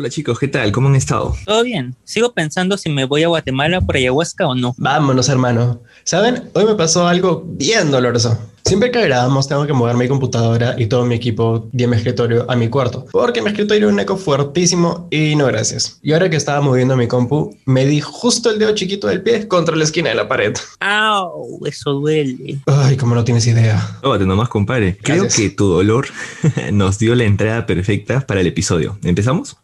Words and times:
Hola 0.00 0.08
chicos, 0.08 0.38
¿qué 0.38 0.48
tal? 0.48 0.72
¿Cómo 0.72 0.88
han 0.88 0.96
estado? 0.96 1.36
Todo 1.44 1.62
bien. 1.62 1.94
Sigo 2.04 2.32
pensando 2.32 2.78
si 2.78 2.88
me 2.88 3.04
voy 3.04 3.22
a 3.22 3.28
Guatemala 3.28 3.82
por 3.82 3.96
ayahuasca 3.96 4.46
o 4.46 4.54
no. 4.54 4.74
Vámonos, 4.78 5.28
hermano. 5.28 5.82
¿Saben? 6.04 6.48
Hoy 6.54 6.64
me 6.64 6.74
pasó 6.74 7.06
algo 7.06 7.44
bien 7.46 7.90
doloroso. 7.90 8.38
Siempre 8.64 8.90
que 8.90 9.02
grabamos 9.02 9.46
tengo 9.48 9.66
que 9.66 9.72
mover 9.74 9.96
mi 9.96 10.08
computadora 10.08 10.74
y 10.78 10.86
todo 10.86 11.04
mi 11.04 11.16
equipo 11.16 11.68
de 11.72 11.86
mi 11.86 11.96
escritorio 11.96 12.50
a 12.50 12.56
mi 12.56 12.68
cuarto, 12.68 13.06
porque 13.10 13.42
mi 13.42 13.48
escritorio 13.48 13.88
es 13.88 13.92
un 13.92 14.00
eco 14.00 14.16
fuertísimo 14.16 15.08
y 15.10 15.34
no 15.34 15.46
gracias. 15.46 15.98
Y 16.02 16.12
ahora 16.12 16.30
que 16.30 16.36
estaba 16.36 16.60
moviendo 16.60 16.96
mi 16.96 17.06
compu, 17.08 17.56
me 17.66 17.84
di 17.84 18.00
justo 18.00 18.50
el 18.50 18.58
dedo 18.58 18.74
chiquito 18.74 19.06
del 19.08 19.22
pie 19.22 19.48
contra 19.48 19.76
la 19.76 19.84
esquina 19.84 20.10
de 20.10 20.14
la 20.14 20.28
pared. 20.28 20.54
¡Au! 20.78 21.60
Eso 21.66 21.92
duele. 21.94 22.60
Ay, 22.66 22.96
como 22.96 23.14
no 23.14 23.24
tienes 23.24 23.46
idea. 23.46 23.98
Tómate 24.02 24.24
nomás, 24.24 24.48
compadre. 24.48 24.96
Creo 25.02 25.22
Gracias. 25.24 25.36
que 25.36 25.50
tu 25.50 25.66
dolor 25.66 26.06
nos 26.72 26.98
dio 26.98 27.14
la 27.14 27.24
entrada 27.24 27.66
perfecta 27.66 28.20
para 28.20 28.40
el 28.40 28.46
episodio. 28.46 28.98
¿Empezamos? 29.02 29.56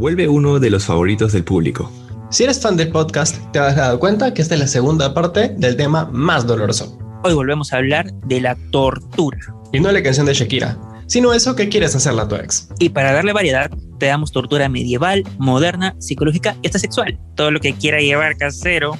Vuelve 0.00 0.28
uno 0.28 0.58
de 0.58 0.70
los 0.70 0.86
favoritos 0.86 1.32
del 1.32 1.44
público. 1.44 1.92
Si 2.30 2.44
eres 2.44 2.58
fan 2.58 2.74
del 2.74 2.88
podcast, 2.88 3.36
te 3.52 3.58
has 3.58 3.76
dado 3.76 4.00
cuenta 4.00 4.32
que 4.32 4.40
esta 4.40 4.54
es 4.54 4.60
la 4.60 4.66
segunda 4.66 5.12
parte 5.12 5.50
del 5.58 5.76
tema 5.76 6.08
más 6.10 6.46
doloroso. 6.46 6.98
Hoy 7.22 7.34
volvemos 7.34 7.74
a 7.74 7.76
hablar 7.76 8.10
de 8.24 8.40
la 8.40 8.56
tortura. 8.70 9.38
Y 9.74 9.80
no 9.80 9.92
la 9.92 10.02
canción 10.02 10.24
de 10.24 10.32
Shakira, 10.32 10.78
sino 11.06 11.34
eso 11.34 11.54
que 11.54 11.68
quieres 11.68 11.94
hacerle 11.94 12.22
a 12.22 12.28
tu 12.28 12.36
ex. 12.36 12.70
Y 12.78 12.88
para 12.88 13.12
darle 13.12 13.34
variedad, 13.34 13.70
te 13.98 14.06
damos 14.06 14.32
tortura 14.32 14.70
medieval, 14.70 15.22
moderna, 15.36 15.94
psicológica 15.98 16.56
y 16.62 16.68
hasta 16.68 16.78
sexual. 16.78 17.18
Todo 17.36 17.50
lo 17.50 17.60
que 17.60 17.74
quiera 17.74 18.00
llevar 18.00 18.38
casero. 18.38 18.96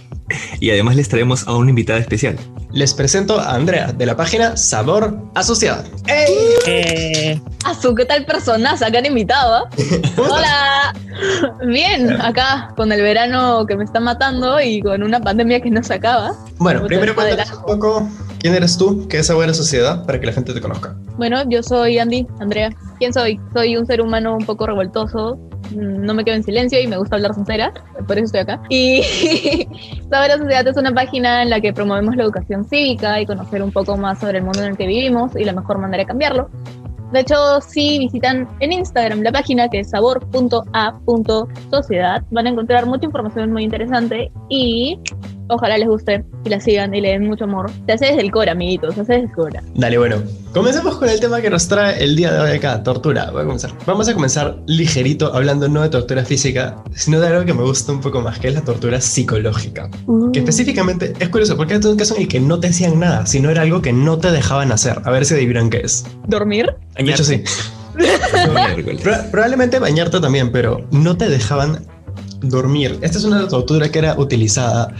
Y 0.61 0.69
además 0.69 0.97
les 0.97 1.09
traemos 1.09 1.49
a 1.49 1.57
una 1.57 1.71
invitada 1.71 1.99
especial. 1.99 2.37
Les 2.73 2.95
presento 2.95 3.41
a 3.41 3.55
Andrea 3.55 3.93
de 3.93 4.07
la 4.07 4.17
página 4.17 4.57
Sabor 4.57 5.19
Asociada. 5.35 5.85
¡Ey! 6.07 6.35
Eh, 6.67 7.41
Azu, 7.65 7.95
¿qué 7.97 8.05
tal 8.05 8.25
personaza 8.25 8.91
que 8.93 8.99
han 8.99 9.07
invitado? 9.07 9.55
ah? 9.55 9.71
Hola. 10.17 10.95
Bien, 11.67 12.21
acá 12.21 12.73
con 12.77 12.93
el 12.93 13.03
verano 13.03 13.67
que 13.67 13.77
me 13.77 13.83
está 13.83 13.99
matando 13.99 14.61
y 14.61 14.81
con 14.83 15.03
una 15.03 15.21
pandemia 15.21 15.61
que 15.61 15.71
no 15.71 15.83
se 15.83 15.95
acaba. 15.95 16.33
Bueno, 16.59 16.87
primero 16.87 17.15
cuéntanos 17.15 17.53
un 17.59 17.65
poco 17.65 18.09
quién 18.39 18.55
eres 18.55 18.79
tú, 18.79 19.09
qué 19.09 19.19
es 19.19 19.27
Sabor 19.27 19.49
Asociada, 19.49 20.07
para 20.07 20.21
que 20.21 20.27
la 20.27 20.33
gente 20.33 20.55
te 20.55 20.61
conozca. 20.61 20.95
Bueno, 21.17 21.43
yo 21.49 21.65
soy 21.65 21.99
Andy, 21.99 22.27
Andrea. 22.39 22.71
¿Quién 22.99 23.13
soy? 23.13 23.41
Soy 23.53 23.77
un 23.77 23.85
ser 23.85 24.01
humano 24.01 24.37
un 24.37 24.47
poco 24.47 24.67
revoltoso. 24.67 25.39
No 25.75 26.15
me 26.15 26.25
quedo 26.25 26.37
en 26.37 26.43
silencio 26.43 26.81
y 26.81 26.87
me 26.87 26.97
gusta 26.97 27.17
hablar 27.17 27.35
sincera, 27.35 27.73
por 28.07 28.17
eso 28.17 28.27
estoy 28.27 28.41
acá. 28.41 28.61
Y 28.69 29.03
Saber 30.11 30.33
Sociedad 30.33 30.67
es 30.67 30.77
una 30.77 30.93
página 30.93 31.43
en 31.43 31.51
la 31.51 31.61
que 31.61 31.73
promovemos 31.73 32.17
la 32.17 32.25
educación 32.25 32.65
cívica 32.65 33.21
y 33.21 33.27
conocer 33.27 33.63
un 33.63 33.73
poco 33.73 33.97
más 33.97 34.19
sobre 34.21 34.39
el 34.39 34.45
mundo 34.45 34.61
en 34.61 34.71
el 34.71 34.77
que 34.77 34.87
vivimos 34.87 35.37
y 35.37 35.45
la 35.45 35.53
mejor 35.53 35.79
manera 35.79 36.03
de 36.03 36.07
cambiarlo. 36.07 36.49
De 37.13 37.21
hecho, 37.21 37.61
si 37.61 37.99
visitan 37.99 38.49
en 38.61 38.73
Instagram 38.73 39.23
la 39.23 39.33
página 39.33 39.69
que 39.69 39.81
es 39.81 39.91
sabor.a.sociedad, 39.91 40.63
van 42.31 42.47
a 42.47 42.51
encontrar 42.51 42.87
mucha 42.87 43.05
información 43.07 43.53
muy 43.53 43.65
interesante 43.65 44.31
y 44.49 44.97
ojalá 45.51 45.79
les 45.79 45.89
guste 45.89 46.25
y 46.45 46.49
la 46.49 46.61
sigan 46.61 46.95
y 46.95 47.01
le 47.01 47.11
den 47.11 47.27
mucho 47.27 47.45
amor. 47.45 47.71
Se 47.87 47.93
hace 47.93 48.07
desde 48.07 48.21
el 48.23 48.31
core, 48.31 48.51
amiguitos, 48.51 48.95
se 48.95 49.03
hace 49.03 49.13
desde 49.15 49.27
el 49.27 49.33
core. 49.33 49.61
Dale, 49.75 49.99
bueno, 49.99 50.23
comencemos 50.53 50.97
con 50.97 51.09
el 51.09 51.21
tema 51.21 51.41
que 51.41 51.51
nos 51.51 51.69
trae 51.69 52.03
el 52.03 52.17
día 52.17 52.33
de 52.33 52.41
hoy 52.41 52.57
acá, 52.57 52.83
tortura. 52.83 53.31
Voy 53.31 53.43
a 53.43 53.45
comenzar. 53.45 53.73
Vamos 53.87 54.09
a 54.09 54.15
comenzar 54.15 54.57
ligerito 54.67 55.35
hablando 55.35 55.69
no 55.69 55.83
de 55.83 55.89
tortura 55.89 56.25
física, 56.25 56.83
sino 56.95 57.21
de 57.21 57.29
algo 57.29 57.45
que 57.45 57.55
me 57.55 57.63
gusta 57.63 57.93
un 57.93 58.01
poco 58.01 58.21
más, 58.21 58.39
que 58.39 58.49
es 58.49 58.55
la 58.55 58.63
tortura 58.63 59.01
psicológica. 59.01 59.91
Que 60.33 60.41
específicamente 60.41 61.13
es 61.19 61.29
curioso, 61.29 61.57
porque 61.57 61.75
era 61.75 61.89
un 61.89 61.97
caso 61.97 62.15
en 62.17 62.23
el 62.23 62.29
que 62.29 62.41
no 62.41 62.61
te 62.61 62.69
hacían 62.69 62.99
nada, 62.99 63.27
sino 63.27 63.51
era 63.51 63.63
algo 63.63 63.83
que 63.83 63.93
no 63.93 64.19
te 64.19 64.31
dejaban 64.31 64.73
hacer. 64.73 65.01
A 65.05 65.11
ver 65.11 65.25
si 65.25 65.35
adivinan 65.35 65.71
qué 65.71 65.79
es. 65.79 66.05
¿Dormir? 66.29 66.75
De 66.97 67.11
hecho, 67.11 67.25
sí. 67.25 67.43
Probablemente 69.31 69.79
bañarte 69.79 70.21
también, 70.21 70.53
pero 70.53 70.87
no 70.91 71.17
te 71.17 71.29
dejaban 71.29 71.87
dormir. 72.43 72.99
Esta 73.03 73.19
es 73.19 73.25
una 73.25 73.47
tortura 73.49 73.91
que 73.91 73.99
era 73.99 74.19
utilizada 74.19 74.95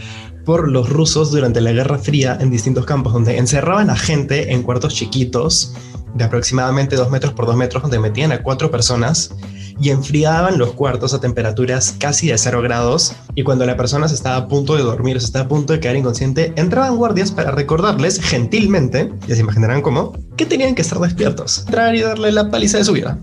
por 0.45 0.69
los 0.69 0.89
rusos 0.89 1.31
durante 1.31 1.61
la 1.61 1.71
Guerra 1.71 1.97
Fría 1.97 2.37
en 2.39 2.51
distintos 2.51 2.85
campos, 2.85 3.13
donde 3.13 3.37
encerraban 3.37 3.89
a 3.89 3.95
gente 3.95 4.53
en 4.53 4.63
cuartos 4.63 4.93
chiquitos 4.93 5.73
de 6.13 6.23
aproximadamente 6.23 6.95
2 6.95 7.09
metros 7.09 7.33
por 7.33 7.45
2 7.45 7.55
metros, 7.55 7.83
donde 7.83 7.99
metían 7.99 8.31
a 8.31 8.43
cuatro 8.43 8.69
personas 8.69 9.33
y 9.79 9.89
enfriaban 9.89 10.57
los 10.57 10.73
cuartos 10.73 11.13
a 11.13 11.19
temperaturas 11.19 11.95
casi 11.97 12.27
de 12.27 12.37
0 12.37 12.61
grados. 12.61 13.13
Y 13.35 13.43
cuando 13.43 13.65
la 13.65 13.77
persona 13.77 14.07
se 14.07 14.15
estaba 14.15 14.35
a 14.35 14.47
punto 14.47 14.75
de 14.75 14.83
dormir 14.83 15.19
se 15.19 15.25
estaba 15.25 15.45
a 15.45 15.47
punto 15.47 15.73
de 15.73 15.79
quedar 15.79 15.95
inconsciente, 15.95 16.53
entraban 16.55 16.97
guardias 16.97 17.31
para 17.31 17.51
recordarles 17.51 18.19
gentilmente, 18.21 19.11
ya 19.27 19.35
se 19.35 19.41
imaginarán 19.41 19.81
cómo, 19.81 20.13
que 20.37 20.45
tenían 20.45 20.75
que 20.75 20.81
estar 20.81 20.99
despiertos, 20.99 21.59
entrar 21.65 21.95
y 21.95 22.01
darle 22.01 22.31
la 22.31 22.49
paliza 22.49 22.77
de 22.77 22.85
su 22.85 22.93
vida. 22.93 23.19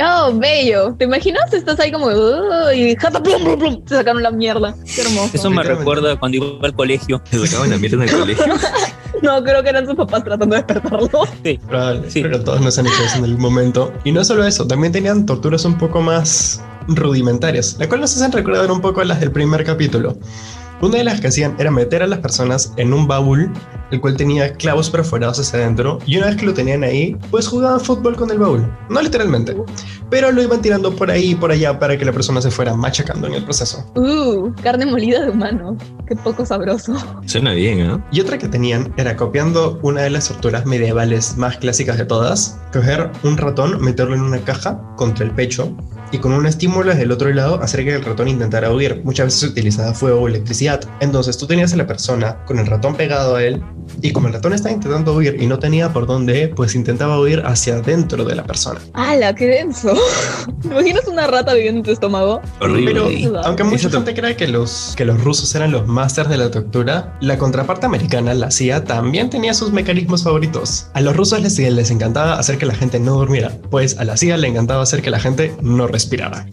Oh, 0.00 0.32
bello. 0.38 0.94
¿Te 0.98 1.04
imaginas? 1.06 1.52
Estás 1.52 1.80
ahí 1.80 1.90
como 1.90 2.06
"Uh", 2.06 2.70
y 2.74 2.94
jata, 2.96 3.22
plum, 3.22 3.42
plum, 3.42 3.58
plum, 3.58 3.84
te 3.84 3.96
sacaron 3.96 4.22
la 4.22 4.30
mierda. 4.30 4.74
Qué 4.94 5.00
hermoso. 5.02 5.30
eso 5.32 5.50
me 5.50 5.62
recuerda 5.62 6.16
cuando 6.18 6.36
iba 6.36 6.46
al 6.62 6.74
colegio. 6.74 7.20
Se 7.30 7.46
sacaban 7.46 7.70
la 7.70 7.78
mierda 7.78 7.96
en 7.96 8.02
el 8.08 8.18
colegio. 8.18 8.44
No, 9.20 9.42
creo 9.42 9.64
que 9.64 9.70
eran 9.70 9.84
sus 9.84 9.96
papás 9.96 10.22
tratando 10.22 10.54
de 10.54 10.62
despertarlo. 10.62 11.10
Sí. 11.42 11.58
Probable, 11.66 12.08
Sí. 12.08 12.22
pero 12.22 12.40
todos 12.44 12.60
nos 12.60 12.78
han 12.78 12.86
hecho 12.86 13.02
eso 13.04 13.18
en 13.18 13.24
el 13.24 13.36
momento. 13.36 13.92
Y 14.04 14.12
no 14.12 14.22
solo 14.22 14.46
eso, 14.46 14.64
también 14.68 14.92
tenían 14.92 15.26
torturas 15.26 15.64
un 15.64 15.76
poco 15.76 16.00
más 16.00 16.62
rudimentarias, 16.86 17.76
la 17.80 17.88
cual 17.88 18.00
nos 18.02 18.14
hacen 18.14 18.30
recordar 18.30 18.70
un 18.70 18.80
poco 18.80 19.00
a 19.00 19.04
las 19.04 19.18
del 19.18 19.32
primer 19.32 19.64
capítulo. 19.64 20.16
Una 20.80 20.98
de 20.98 21.04
las 21.04 21.20
que 21.20 21.26
hacían 21.26 21.56
era 21.58 21.72
meter 21.72 22.04
a 22.04 22.06
las 22.06 22.20
personas 22.20 22.72
en 22.76 22.92
un 22.92 23.08
baúl, 23.08 23.50
el 23.90 24.00
cual 24.00 24.16
tenía 24.16 24.52
clavos 24.52 24.88
perforados 24.90 25.40
hacia 25.40 25.58
adentro, 25.58 25.98
y 26.06 26.18
una 26.18 26.26
vez 26.26 26.36
que 26.36 26.46
lo 26.46 26.54
tenían 26.54 26.84
ahí, 26.84 27.16
pues 27.32 27.48
jugaban 27.48 27.80
fútbol 27.80 28.14
con 28.14 28.30
el 28.30 28.38
baúl. 28.38 28.70
No 28.88 29.02
literalmente, 29.02 29.56
pero 30.08 30.30
lo 30.30 30.40
iban 30.40 30.62
tirando 30.62 30.94
por 30.94 31.10
ahí 31.10 31.30
y 31.30 31.34
por 31.34 31.50
allá 31.50 31.80
para 31.80 31.98
que 31.98 32.04
la 32.04 32.12
persona 32.12 32.40
se 32.40 32.52
fuera 32.52 32.74
machacando 32.74 33.26
en 33.26 33.34
el 33.34 33.44
proceso. 33.44 33.84
Uh, 33.96 34.52
carne 34.62 34.86
molida 34.86 35.24
de 35.24 35.30
humano. 35.30 35.76
Qué 36.06 36.14
poco 36.14 36.46
sabroso. 36.46 36.94
Suena 37.26 37.54
bien, 37.54 37.80
¿eh? 37.80 37.98
Y 38.12 38.20
otra 38.20 38.38
que 38.38 38.46
tenían 38.46 38.94
era 38.96 39.16
copiando 39.16 39.80
una 39.82 40.02
de 40.02 40.10
las 40.10 40.28
torturas 40.28 40.64
medievales 40.64 41.36
más 41.36 41.56
clásicas 41.56 41.98
de 41.98 42.04
todas, 42.04 42.56
coger 42.72 43.10
un 43.24 43.36
ratón, 43.36 43.80
meterlo 43.82 44.14
en 44.14 44.22
una 44.22 44.38
caja 44.38 44.80
contra 44.96 45.24
el 45.24 45.32
pecho 45.32 45.74
y 46.12 46.18
con 46.18 46.32
un 46.32 46.46
estímulo 46.46 46.90
desde 46.90 47.02
el 47.02 47.12
otro 47.12 47.32
lado 47.32 47.60
hacer 47.62 47.84
que 47.84 47.94
el 47.94 48.04
ratón 48.04 48.28
intentara 48.28 48.72
huir. 48.72 49.02
Muchas 49.04 49.26
veces 49.26 49.40
se 49.40 49.46
utilizaba 49.46 49.94
fuego 49.94 50.20
o 50.20 50.28
electricidad. 50.28 50.80
Entonces 51.00 51.36
tú 51.38 51.46
tenías 51.46 51.72
a 51.72 51.76
la 51.76 51.86
persona 51.86 52.44
con 52.44 52.58
el 52.58 52.66
ratón 52.66 52.96
pegado 52.96 53.36
a 53.36 53.44
él 53.44 53.62
y 54.02 54.12
como 54.12 54.28
el 54.28 54.34
ratón 54.34 54.52
estaba 54.52 54.74
intentando 54.74 55.14
huir 55.14 55.36
y 55.40 55.46
no 55.46 55.58
tenía 55.58 55.92
por 55.92 56.06
dónde, 56.06 56.48
pues 56.48 56.74
intentaba 56.74 57.20
huir 57.20 57.42
hacia 57.44 57.76
adentro 57.76 58.24
de 58.24 58.34
la 58.34 58.44
persona. 58.44 58.80
¡Hala, 58.94 59.34
qué 59.34 59.46
denso! 59.46 59.94
¿Te 60.62 60.68
imaginas 60.68 61.06
una 61.06 61.26
rata 61.26 61.54
viviendo 61.54 61.78
en 61.78 61.84
tu 61.84 61.90
estómago? 61.90 62.40
Horrible. 62.60 62.92
Pero 62.92 63.40
aunque 63.44 63.64
mucha 63.64 63.90
gente 63.90 64.14
cree 64.14 64.36
que 64.36 64.48
los, 64.48 64.94
que 64.96 65.04
los 65.04 65.22
rusos 65.22 65.54
eran 65.54 65.72
los 65.72 65.86
masters 65.86 66.28
de 66.28 66.36
la 66.36 66.50
tortura, 66.50 67.16
la 67.20 67.38
contraparte 67.38 67.86
americana, 67.86 68.34
la 68.34 68.50
CIA, 68.50 68.84
también 68.84 69.30
tenía 69.30 69.54
sus 69.54 69.72
mecanismos 69.72 70.24
favoritos. 70.24 70.88
A 70.94 71.00
los 71.00 71.16
rusos 71.16 71.40
les, 71.40 71.58
les 71.58 71.90
encantaba 71.90 72.38
hacer 72.38 72.58
que 72.58 72.66
la 72.66 72.74
gente 72.74 73.00
no 73.00 73.14
durmiera, 73.14 73.52
pues 73.70 73.98
a 73.98 74.04
la 74.04 74.16
CIA 74.16 74.36
le 74.36 74.48
encantaba 74.48 74.82
hacer 74.82 75.02
que 75.02 75.10
la 75.10 75.20
gente 75.20 75.54
no 75.60 75.86
respirara. 75.86 75.97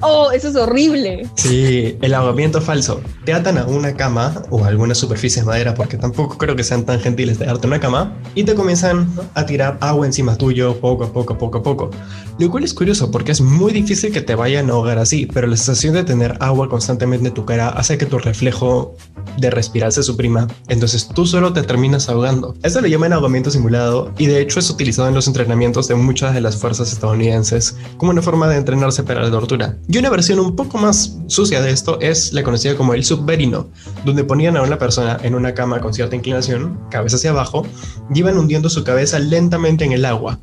¡Oh, 0.02 0.32
eso 0.32 0.50
es 0.50 0.56
horrible! 0.56 1.28
Sí, 1.36 1.98
el 2.02 2.14
ahogamiento 2.14 2.62
falso. 2.62 3.02
Te 3.26 3.34
atan 3.34 3.58
a 3.58 3.66
una 3.66 3.96
cama 3.96 4.44
o 4.50 4.64
a 4.64 4.68
alguna 4.68 4.96
superficie 4.96 5.42
de 5.42 5.46
madera, 5.46 5.74
porque 5.74 5.98
tampoco 5.98 6.38
creo 6.38 6.56
que 6.56 6.64
sean 6.64 6.86
tan 6.86 7.00
gentiles 7.00 7.40
de 7.40 7.46
darte 7.46 7.68
una 7.68 7.80
cama, 7.80 8.14
y 8.34 8.44
te 8.44 8.56
comienzan 8.56 9.12
a 9.34 9.46
tirar 9.46 9.78
agua 9.82 10.06
encima 10.06 10.38
tuyo 10.38 10.80
poco 10.80 11.04
a 11.04 11.14
poco, 11.14 11.38
poco 11.38 11.58
a 11.60 11.64
poco. 11.64 11.90
Lo 12.38 12.50
cual 12.52 12.64
es 12.64 12.74
curioso 12.74 13.12
porque 13.12 13.32
es 13.32 13.40
muy 13.40 13.72
difícil 13.72 14.12
que 14.12 14.22
te 14.22 14.36
vayan 14.36 14.70
a 14.70 14.74
ahogar 14.74 14.98
así, 14.98 15.26
pero 15.26 15.48
la 15.48 15.56
sensación 15.56 15.94
de 15.94 16.04
tener 16.04 16.36
agua 16.40 16.68
constantemente 16.68 17.30
en 17.30 17.34
tu 17.34 17.46
cara 17.46 17.70
hace 17.70 17.98
que 17.98 18.06
tu 18.06 18.20
reflejo 18.20 18.96
de 19.38 19.50
respirar 19.50 19.92
se 19.92 20.04
suprima, 20.04 20.48
entonces 20.68 21.08
tú 21.08 21.26
solo 21.26 21.54
te 21.54 21.62
terminas 21.64 22.10
ahogando. 22.10 22.56
Esto 22.64 22.82
lo 22.82 22.88
llaman 22.88 23.14
ahogamiento 23.14 23.52
simulado 23.52 24.12
y 24.18 24.28
de 24.28 24.42
hecho 24.42 24.60
es 24.60 24.70
utilizado 24.70 25.08
en 25.08 25.16
los 25.16 25.28
entrenamientos 25.28 25.88
de 25.88 25.96
muchas 25.96 26.34
de 26.34 26.42
las 26.42 26.58
fuerzas 26.58 26.92
estadounidenses 26.92 27.78
como 27.98 28.12
una 28.12 28.22
forma 28.22 28.48
de 28.48 28.58
entrenarse 28.58 29.04
para 29.04 29.22
tortura. 29.40 29.78
Y 29.90 29.98
una 29.98 30.10
versión 30.10 30.40
un 30.40 30.56
poco 30.56 30.78
más 30.78 31.18
sucia 31.28 31.62
de 31.62 31.72
esto 31.72 32.00
es 32.00 32.32
la 32.32 32.42
conocida 32.42 32.76
como 32.76 32.94
el 32.94 33.04
submarino, 33.04 33.68
donde 34.06 34.24
ponían 34.24 34.56
a 34.56 34.62
una 34.62 34.78
persona 34.78 35.18
en 35.24 35.36
una 35.36 35.54
cama 35.54 35.82
con 35.82 35.94
cierta 35.94 36.16
inclinación, 36.16 36.80
cabeza 36.90 37.18
hacia 37.18 37.32
abajo, 37.32 37.68
y 38.14 38.20
iban 38.20 38.38
hundiendo 38.38 38.70
su 38.70 38.86
cabeza 38.86 39.20
lentamente 39.20 39.84
en 39.84 39.92
el 39.92 40.06
agua. 40.06 40.40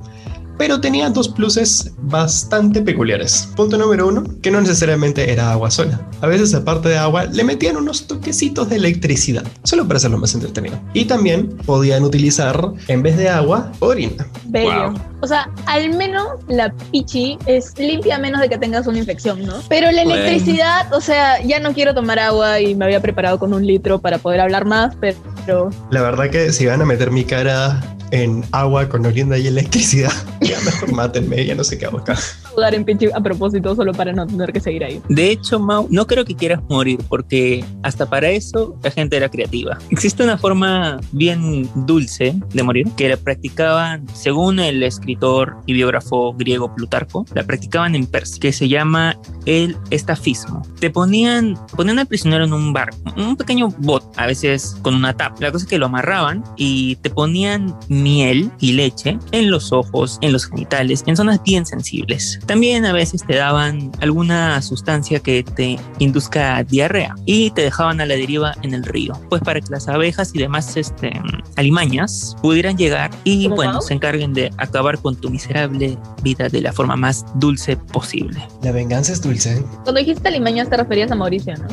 Pero 0.62 0.80
tenía 0.80 1.10
dos 1.10 1.28
pluses 1.28 1.90
bastante 2.02 2.82
peculiares. 2.82 3.48
Punto 3.56 3.76
número 3.76 4.06
uno, 4.06 4.22
que 4.40 4.48
no 4.48 4.60
necesariamente 4.60 5.32
era 5.32 5.50
agua 5.50 5.72
sola. 5.72 6.00
A 6.20 6.28
veces 6.28 6.54
aparte 6.54 6.88
de 6.88 6.96
agua 6.98 7.24
le 7.24 7.42
metían 7.42 7.76
unos 7.76 8.06
toquecitos 8.06 8.70
de 8.70 8.76
electricidad, 8.76 9.42
solo 9.64 9.88
para 9.88 9.96
hacerlo 9.96 10.18
más 10.18 10.34
entretenido. 10.34 10.78
Y 10.94 11.06
también 11.06 11.48
podían 11.66 12.04
utilizar, 12.04 12.64
en 12.86 13.02
vez 13.02 13.16
de 13.16 13.28
agua, 13.28 13.72
orina. 13.80 14.24
Bello. 14.44 14.92
Wow. 14.92 15.00
O 15.22 15.26
sea, 15.26 15.50
al 15.66 15.96
menos 15.96 16.28
la 16.46 16.72
pichi 16.92 17.38
es 17.46 17.76
limpia 17.76 18.14
a 18.14 18.18
menos 18.20 18.40
de 18.40 18.48
que 18.48 18.56
tengas 18.56 18.86
una 18.86 18.98
infección, 18.98 19.44
¿no? 19.44 19.54
Pero 19.68 19.90
la 19.90 20.04
Bueno. 20.04 20.14
electricidad, 20.14 20.94
o 20.94 21.00
sea, 21.00 21.42
ya 21.42 21.58
no 21.58 21.72
quiero 21.72 21.92
tomar 21.92 22.20
agua 22.20 22.60
y 22.60 22.76
me 22.76 22.84
había 22.84 23.02
preparado 23.02 23.40
con 23.40 23.52
un 23.52 23.66
litro 23.66 24.00
para 24.00 24.18
poder 24.18 24.40
hablar 24.40 24.64
más, 24.64 24.94
pero 25.00 25.70
La 25.90 26.02
verdad 26.02 26.30
que 26.30 26.52
si 26.52 26.66
van 26.66 26.82
a 26.82 26.84
meter 26.84 27.10
mi 27.10 27.24
cara 27.24 27.80
en 28.12 28.44
agua 28.52 28.88
con 28.88 29.04
orina 29.06 29.38
y 29.38 29.46
electricidad, 29.46 30.12
ya 30.40 30.60
mejor 30.60 30.92
mátenme, 30.92 31.44
ya 31.44 31.54
no 31.54 31.64
sé 31.64 31.78
qué 31.78 31.86
hago 31.86 31.98
acá. 31.98 32.16
jugar 32.54 32.74
en 32.74 32.84
pichi 32.84 33.08
a 33.12 33.20
propósito 33.20 33.74
solo 33.74 33.92
para 33.92 34.12
no 34.12 34.26
tener 34.26 34.52
que 34.52 34.60
seguir 34.60 34.84
ahí. 34.84 35.02
De 35.08 35.30
hecho, 35.30 35.58
Mau, 35.58 35.88
no 35.90 36.06
creo 36.06 36.24
que 36.24 36.36
quieras 36.36 36.60
morir, 36.68 37.00
porque 37.08 37.64
hasta 37.82 38.08
para 38.08 38.28
eso 38.30 38.76
la 38.82 38.90
gente 38.90 39.16
era 39.16 39.30
creativa. 39.30 39.78
Existe 39.90 40.22
una 40.22 40.36
forma 40.36 41.00
bien 41.12 41.68
dulce 41.86 42.34
de 42.52 42.62
morir 42.62 42.86
que 42.96 43.08
la 43.08 43.16
practicaban, 43.16 44.06
según 44.12 44.60
el 44.60 44.82
escritor 44.82 45.56
y 45.66 45.72
biógrafo 45.72 46.34
griego 46.34 46.74
Plutarco, 46.74 47.24
la 47.32 47.44
practicaban 47.44 47.94
en 47.94 48.06
Persia, 48.06 48.40
que 48.40 48.52
se 48.52 48.68
llama 48.68 49.18
el 49.46 49.76
estafismo. 49.90 50.62
Te 50.78 50.90
ponían, 50.90 51.56
ponían 51.74 51.98
al 51.98 52.06
prisionero 52.06 52.44
en 52.44 52.52
un 52.52 52.74
barco, 52.74 52.98
un 53.16 53.36
pequeño 53.36 53.68
bot, 53.78 54.04
a 54.16 54.26
veces 54.26 54.76
con 54.82 54.94
una 54.94 55.14
tapa. 55.14 55.36
La 55.40 55.50
cosa 55.50 55.64
es 55.64 55.70
que 55.70 55.78
lo 55.78 55.86
amarraban 55.86 56.44
y 56.56 56.96
te 56.96 57.08
ponían 57.08 57.74
miel 58.02 58.50
y 58.60 58.72
leche 58.72 59.18
en 59.32 59.50
los 59.50 59.72
ojos, 59.72 60.18
en 60.20 60.32
los 60.32 60.46
genitales, 60.46 61.04
en 61.06 61.16
zonas 61.16 61.42
bien 61.42 61.66
sensibles. 61.66 62.40
También 62.46 62.84
a 62.84 62.92
veces 62.92 63.24
te 63.26 63.36
daban 63.36 63.92
alguna 64.00 64.60
sustancia 64.62 65.20
que 65.20 65.42
te 65.42 65.78
induzca 65.98 66.62
diarrea 66.64 67.14
y 67.24 67.50
te 67.50 67.62
dejaban 67.62 68.00
a 68.00 68.06
la 68.06 68.14
deriva 68.14 68.54
en 68.62 68.74
el 68.74 68.84
río, 68.84 69.18
pues 69.28 69.42
para 69.42 69.60
que 69.60 69.70
las 69.70 69.88
abejas 69.88 70.32
y 70.34 70.38
demás 70.38 70.76
este, 70.76 71.12
alimañas 71.56 72.36
pudieran 72.42 72.76
llegar 72.76 73.10
y 73.24 73.44
¿Como 73.44 73.56
bueno, 73.56 73.80
se 73.80 73.94
encarguen 73.94 74.32
de 74.32 74.50
acabar 74.58 74.98
con 74.98 75.16
tu 75.16 75.30
miserable 75.30 75.98
vida 76.22 76.48
de 76.48 76.60
la 76.60 76.72
forma 76.72 76.96
más 76.96 77.24
dulce 77.34 77.76
posible. 77.76 78.46
La 78.62 78.72
venganza 78.72 79.12
es 79.12 79.22
dulce. 79.22 79.62
Cuando 79.82 80.00
dijiste 80.00 80.30
limañas 80.30 80.68
te 80.68 80.76
referías 80.76 81.10
a 81.10 81.14
Mauricio, 81.14 81.54
¿no? 81.56 81.68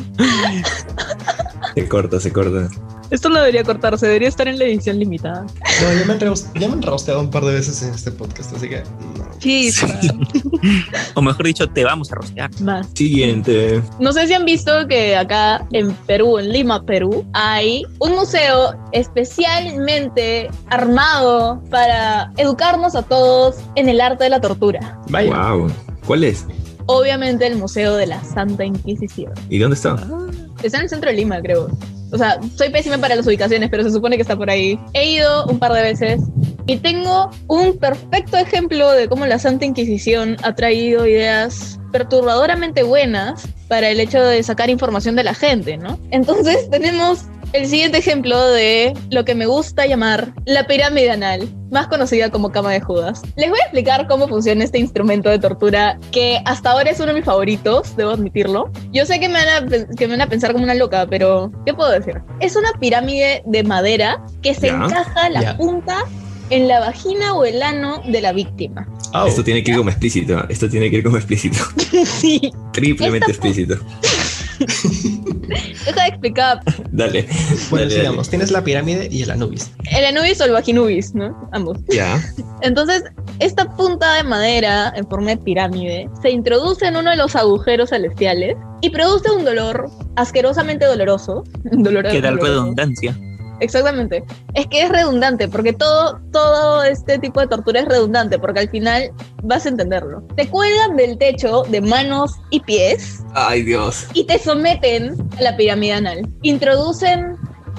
Se 1.74 1.88
corta, 1.88 2.18
se 2.20 2.32
corta. 2.32 2.68
Esto 3.10 3.28
no 3.28 3.38
debería 3.40 3.64
cortarse, 3.64 4.06
debería 4.06 4.28
estar 4.28 4.46
en 4.48 4.58
la 4.58 4.64
edición 4.66 4.98
limitada. 4.98 5.42
No, 5.42 5.98
ya 5.98 6.04
me, 6.06 6.12
han 6.12 6.20
roast- 6.20 6.52
ya 6.58 6.68
me 6.68 6.74
han 6.74 6.82
rosteado 6.82 7.20
un 7.20 7.30
par 7.30 7.44
de 7.44 7.54
veces 7.54 7.82
en 7.82 7.92
este 7.94 8.10
podcast, 8.12 8.54
así 8.54 8.68
que... 8.68 8.82
no. 8.82 9.30
Sí, 9.40 9.70
O 11.14 11.22
mejor 11.22 11.46
dicho, 11.46 11.66
te 11.68 11.82
vamos 11.84 12.12
a 12.12 12.16
rostear. 12.16 12.50
más. 12.60 12.86
Siguiente. 12.94 13.82
No 13.98 14.12
sé 14.12 14.26
si 14.26 14.34
han 14.34 14.44
visto 14.44 14.86
que 14.88 15.16
acá 15.16 15.66
en 15.72 15.92
Perú, 16.06 16.38
en 16.38 16.52
Lima, 16.52 16.84
Perú, 16.84 17.24
hay 17.32 17.84
un 18.00 18.12
museo 18.12 18.74
especialmente 18.92 20.50
armado 20.68 21.62
para 21.70 22.32
educarnos 22.36 22.94
a 22.94 23.02
todos 23.02 23.56
en 23.76 23.88
el 23.88 24.00
arte 24.00 24.24
de 24.24 24.30
la 24.30 24.40
tortura. 24.40 25.00
Vaya. 25.08 25.52
Wow. 25.52 25.70
¿Cuál 26.06 26.24
es? 26.24 26.46
Obviamente 26.86 27.46
el 27.46 27.56
Museo 27.56 27.96
de 27.96 28.06
la 28.06 28.22
Santa 28.24 28.64
Inquisición. 28.64 29.32
¿Y 29.48 29.58
dónde 29.58 29.76
está? 29.76 29.96
Está 30.62 30.78
en 30.78 30.84
el 30.84 30.88
centro 30.90 31.10
de 31.10 31.16
Lima, 31.16 31.40
creo. 31.40 31.68
O 32.12 32.18
sea, 32.18 32.38
soy 32.56 32.70
pésima 32.70 32.98
para 32.98 33.14
las 33.16 33.26
ubicaciones, 33.26 33.70
pero 33.70 33.82
se 33.82 33.90
supone 33.90 34.16
que 34.16 34.22
está 34.22 34.36
por 34.36 34.50
ahí. 34.50 34.78
He 34.94 35.10
ido 35.10 35.46
un 35.46 35.58
par 35.58 35.72
de 35.72 35.82
veces 35.82 36.20
y 36.66 36.76
tengo 36.76 37.30
un 37.46 37.78
perfecto 37.78 38.36
ejemplo 38.36 38.90
de 38.92 39.08
cómo 39.08 39.26
la 39.26 39.38
Santa 39.38 39.64
Inquisición 39.64 40.36
ha 40.42 40.54
traído 40.54 41.06
ideas 41.06 41.78
perturbadoramente 41.92 42.82
buenas 42.82 43.48
para 43.68 43.88
el 43.90 44.00
hecho 44.00 44.22
de 44.22 44.42
sacar 44.42 44.70
información 44.70 45.16
de 45.16 45.24
la 45.24 45.34
gente, 45.34 45.76
¿no? 45.76 45.98
Entonces 46.10 46.68
tenemos 46.70 47.26
el 47.52 47.66
siguiente 47.66 47.98
ejemplo 47.98 48.40
de 48.52 48.92
lo 49.10 49.24
que 49.24 49.34
me 49.34 49.46
gusta 49.46 49.86
llamar 49.86 50.32
la 50.46 50.66
pirámide 50.66 51.10
anal, 51.10 51.48
más 51.70 51.88
conocida 51.88 52.30
como 52.30 52.50
cama 52.52 52.72
de 52.72 52.80
Judas. 52.80 53.22
Les 53.36 53.50
voy 53.50 53.58
a 53.60 53.62
explicar 53.64 54.06
cómo 54.08 54.28
funciona 54.28 54.62
este 54.64 54.78
instrumento 54.78 55.28
de 55.30 55.38
tortura 55.38 55.98
que 56.12 56.40
hasta 56.44 56.70
ahora 56.70 56.90
es 56.90 56.98
uno 56.98 57.08
de 57.08 57.14
mis 57.14 57.24
favoritos, 57.24 57.96
debo 57.96 58.10
admitirlo. 58.10 58.70
Yo 58.92 59.04
sé 59.06 59.18
que 59.20 59.28
me 59.28 59.34
van 59.44 59.48
a, 59.48 59.94
que 59.96 60.06
me 60.06 60.14
van 60.14 60.20
a 60.22 60.28
pensar 60.28 60.52
como 60.52 60.64
una 60.64 60.74
loca, 60.74 61.06
pero 61.08 61.50
¿qué 61.66 61.74
puedo 61.74 61.90
decir? 61.90 62.20
Es 62.40 62.56
una 62.56 62.72
pirámide 62.78 63.42
de 63.46 63.62
madera 63.64 64.24
que 64.42 64.54
se 64.54 64.68
Ya. 64.68 64.74
encaja 64.74 65.28
la 65.30 65.42
Ya. 65.42 65.56
punta 65.56 66.04
en 66.50 66.66
la 66.68 66.80
vagina 66.80 67.34
o 67.34 67.44
el 67.44 67.62
ano 67.62 68.02
de 68.08 68.20
la 68.20 68.32
víctima. 68.32 68.88
Au. 69.12 69.26
Esto 69.28 69.42
tiene 69.44 69.62
que 69.62 69.70
ir 69.72 69.76
como 69.76 69.90
explícito. 69.90 70.48
Esto 70.48 70.68
tiene 70.68 70.90
que 70.90 70.96
ir 70.96 71.04
como 71.04 71.16
explícito. 71.16 71.58
sí. 72.04 72.52
Triplemente 72.72 73.30
explícito. 73.30 73.76
Dale. 76.92 77.26
Bueno, 77.70 77.86
dale, 77.86 77.90
sigamos. 77.90 78.28
Tienes 78.28 78.50
la 78.50 78.62
pirámide 78.62 79.08
y 79.10 79.22
el 79.22 79.30
Anubis. 79.30 79.72
El 79.90 80.04
anubis 80.04 80.40
o 80.40 80.44
el 80.44 80.52
vaginubis, 80.52 81.14
¿no? 81.14 81.48
Ambos. 81.52 81.78
Ya. 81.88 82.20
Entonces, 82.62 83.04
esta 83.38 83.64
punta 83.76 84.14
de 84.14 84.24
madera 84.24 84.92
en 84.96 85.06
forma 85.08 85.30
de 85.30 85.36
pirámide 85.38 86.08
se 86.20 86.30
introduce 86.30 86.86
en 86.86 86.96
uno 86.96 87.10
de 87.10 87.16
los 87.16 87.36
agujeros 87.36 87.90
celestiales 87.90 88.56
y 88.80 88.90
produce 88.90 89.30
un 89.30 89.44
dolor 89.44 89.90
asquerosamente 90.16 90.84
doloroso. 90.84 91.44
Un 91.70 91.82
dolor 91.82 92.06
Que 92.08 92.20
da 92.20 92.32
redundancia. 92.32 93.16
Exactamente. 93.60 94.24
Es 94.54 94.66
que 94.66 94.82
es 94.82 94.88
redundante, 94.88 95.48
porque 95.48 95.72
todo, 95.72 96.18
todo 96.32 96.82
este 96.82 97.18
tipo 97.18 97.40
de 97.40 97.46
tortura 97.46 97.80
es 97.80 97.86
redundante, 97.88 98.38
porque 98.38 98.60
al 98.60 98.68
final 98.70 99.10
vas 99.42 99.66
a 99.66 99.68
entenderlo. 99.68 100.22
Te 100.36 100.48
cuelgan 100.48 100.96
del 100.96 101.18
techo 101.18 101.62
de 101.68 101.80
manos 101.80 102.32
y 102.50 102.60
pies 102.60 103.22
Ay, 103.34 103.62
Dios. 103.62 104.06
y 104.14 104.24
te 104.24 104.38
someten 104.38 105.14
a 105.38 105.42
la 105.42 105.56
pirámide 105.56 105.92
anal. 105.94 106.28
Introducen 106.42 107.36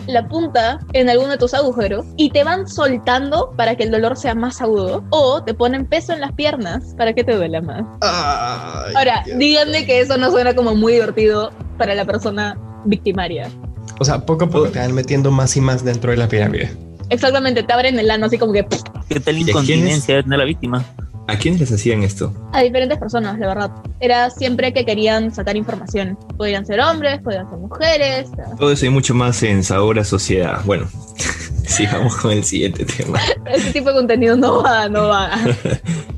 la 0.07 0.27
punta 0.27 0.79
en 0.93 1.09
alguno 1.09 1.29
de 1.31 1.37
tus 1.37 1.53
agujeros 1.53 2.05
y 2.17 2.31
te 2.31 2.43
van 2.43 2.67
soltando 2.67 3.51
para 3.55 3.75
que 3.75 3.83
el 3.83 3.91
dolor 3.91 4.17
sea 4.17 4.33
más 4.33 4.59
agudo 4.61 5.03
o 5.11 5.43
te 5.43 5.53
ponen 5.53 5.85
peso 5.85 6.11
en 6.13 6.21
las 6.21 6.31
piernas 6.31 6.95
para 6.97 7.13
que 7.13 7.23
te 7.23 7.35
duela 7.35 7.61
más. 7.61 7.83
Ay, 8.01 8.93
Ahora, 8.95 9.21
Dios. 9.25 9.37
díganme 9.37 9.85
que 9.85 9.99
eso 10.01 10.17
no 10.17 10.31
suena 10.31 10.55
como 10.55 10.73
muy 10.75 10.93
divertido 10.93 11.51
para 11.77 11.93
la 11.93 12.05
persona 12.05 12.57
victimaria. 12.85 13.47
O 13.99 14.05
sea, 14.05 14.25
poco 14.25 14.45
a 14.45 14.49
poco 14.49 14.69
te 14.69 14.79
van 14.79 14.93
metiendo 14.93 15.31
más 15.31 15.55
y 15.57 15.61
más 15.61 15.83
dentro 15.83 16.11
de 16.11 16.17
la 16.17 16.27
pirámide. 16.27 16.71
Exactamente, 17.09 17.63
te 17.63 17.73
abren 17.73 17.99
el 17.99 18.09
ano 18.09 18.25
así 18.25 18.37
como 18.37 18.53
que. 18.53 18.65
¿Qué 19.09 19.19
tal 19.19 19.37
incontinencia 19.37 20.15
de 20.15 20.23
tener 20.23 20.39
la 20.39 20.45
víctima? 20.45 20.85
¿A 21.27 21.37
quiénes 21.37 21.59
les 21.59 21.71
hacían 21.71 22.03
esto? 22.03 22.33
a 22.51 22.61
diferentes 22.61 22.97
personas, 22.97 23.37
la 23.39 23.47
verdad. 23.47 23.71
Era 23.99 24.29
siempre 24.29 24.73
que 24.73 24.85
querían 24.85 25.33
sacar 25.33 25.55
información. 25.55 26.17
Podían 26.37 26.65
ser 26.65 26.81
hombres, 26.81 27.21
podían 27.21 27.49
ser 27.49 27.59
mujeres. 27.59 28.29
Todo 28.57 28.71
eso 28.71 28.85
y 28.85 28.89
mucho 28.89 29.13
más 29.13 29.41
en 29.43 29.63
Sabor 29.63 29.99
a 29.99 30.03
Sociedad. 30.03 30.61
Bueno, 30.65 30.87
sigamos 31.71 32.15
con 32.17 32.31
el 32.31 32.43
siguiente 32.43 32.85
tema. 32.85 33.19
Ese 33.53 33.71
tipo 33.71 33.89
de 33.89 33.95
contenido 33.95 34.35
no 34.35 34.61
va, 34.61 34.89
no 34.89 35.07
va. 35.07 35.31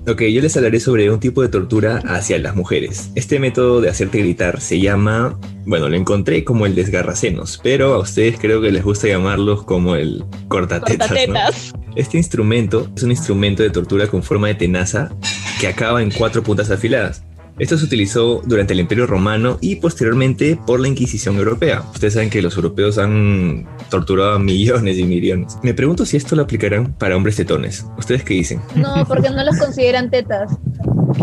Ok, 0.06 0.24
yo 0.24 0.42
les 0.42 0.58
hablaré 0.58 0.82
sobre 0.82 1.10
un 1.10 1.22
tipo 1.22 1.42
de 1.42 1.48
tortura 1.48 2.02
hacia 2.06 2.38
las 2.38 2.58
mujeres. 2.58 3.10
Este 3.16 3.40
método 3.40 3.80
de 3.80 3.90
hacerte 3.90 4.20
gritar 4.20 4.60
se 4.60 4.82
llama, 4.82 5.40
bueno, 5.66 5.88
lo 5.88 5.96
encontré 5.96 6.44
como 6.44 6.66
el 6.66 6.76
desgarracenos, 6.76 7.62
pero 7.64 7.94
a 7.94 8.00
ustedes 8.00 8.38
creo 8.38 8.62
que 8.62 8.70
les 8.70 8.84
gusta 8.84 9.08
llamarlos 9.08 9.64
como 9.64 9.96
el 9.96 10.26
cortatetas. 10.50 11.10
¿no? 11.10 11.16
Cortatetas. 11.16 11.74
Este 11.96 12.18
instrumento 12.18 12.90
es 12.98 13.04
un 13.04 13.12
instrumento 13.12 13.64
de 13.64 13.70
tortura 13.70 14.08
con 14.08 14.24
forma 14.24 14.48
de 14.48 14.56
tenaza 14.56 15.10
que 15.62 15.68
acaba 15.68 16.02
en 16.02 16.12
cuatro 16.12 16.44
puntas 16.44 16.70
afiladas. 16.70 17.24
Esto 17.60 17.78
se 17.78 17.86
utilizó 17.86 18.42
durante 18.46 18.74
el 18.74 18.80
Imperio 18.80 19.06
Romano 19.06 19.60
y 19.62 19.76
posteriormente 19.76 20.60
por 20.66 20.80
la 20.80 20.88
Inquisición 20.88 21.38
Europea. 21.38 21.84
Ustedes 21.94 22.14
saben 22.14 22.30
que 22.30 22.42
los 22.42 22.56
europeos 22.56 22.98
han 22.98 23.68
torturado 23.90 24.34
a 24.34 24.40
millones 24.40 24.98
y 24.98 25.04
millones. 25.04 25.58
Me 25.62 25.74
pregunto 25.74 26.06
si 26.06 26.18
esto 26.18 26.36
lo 26.36 26.44
aplicarán 26.44 26.94
para 26.94 27.16
hombres 27.16 27.36
tetones. 27.36 27.86
¿Ustedes 27.98 28.24
qué 28.24 28.34
dicen? 28.34 28.60
No, 28.76 29.06
porque 29.08 29.30
no 29.30 29.44
los 29.44 29.58
consideran 29.58 30.10
tetas. 30.10 30.52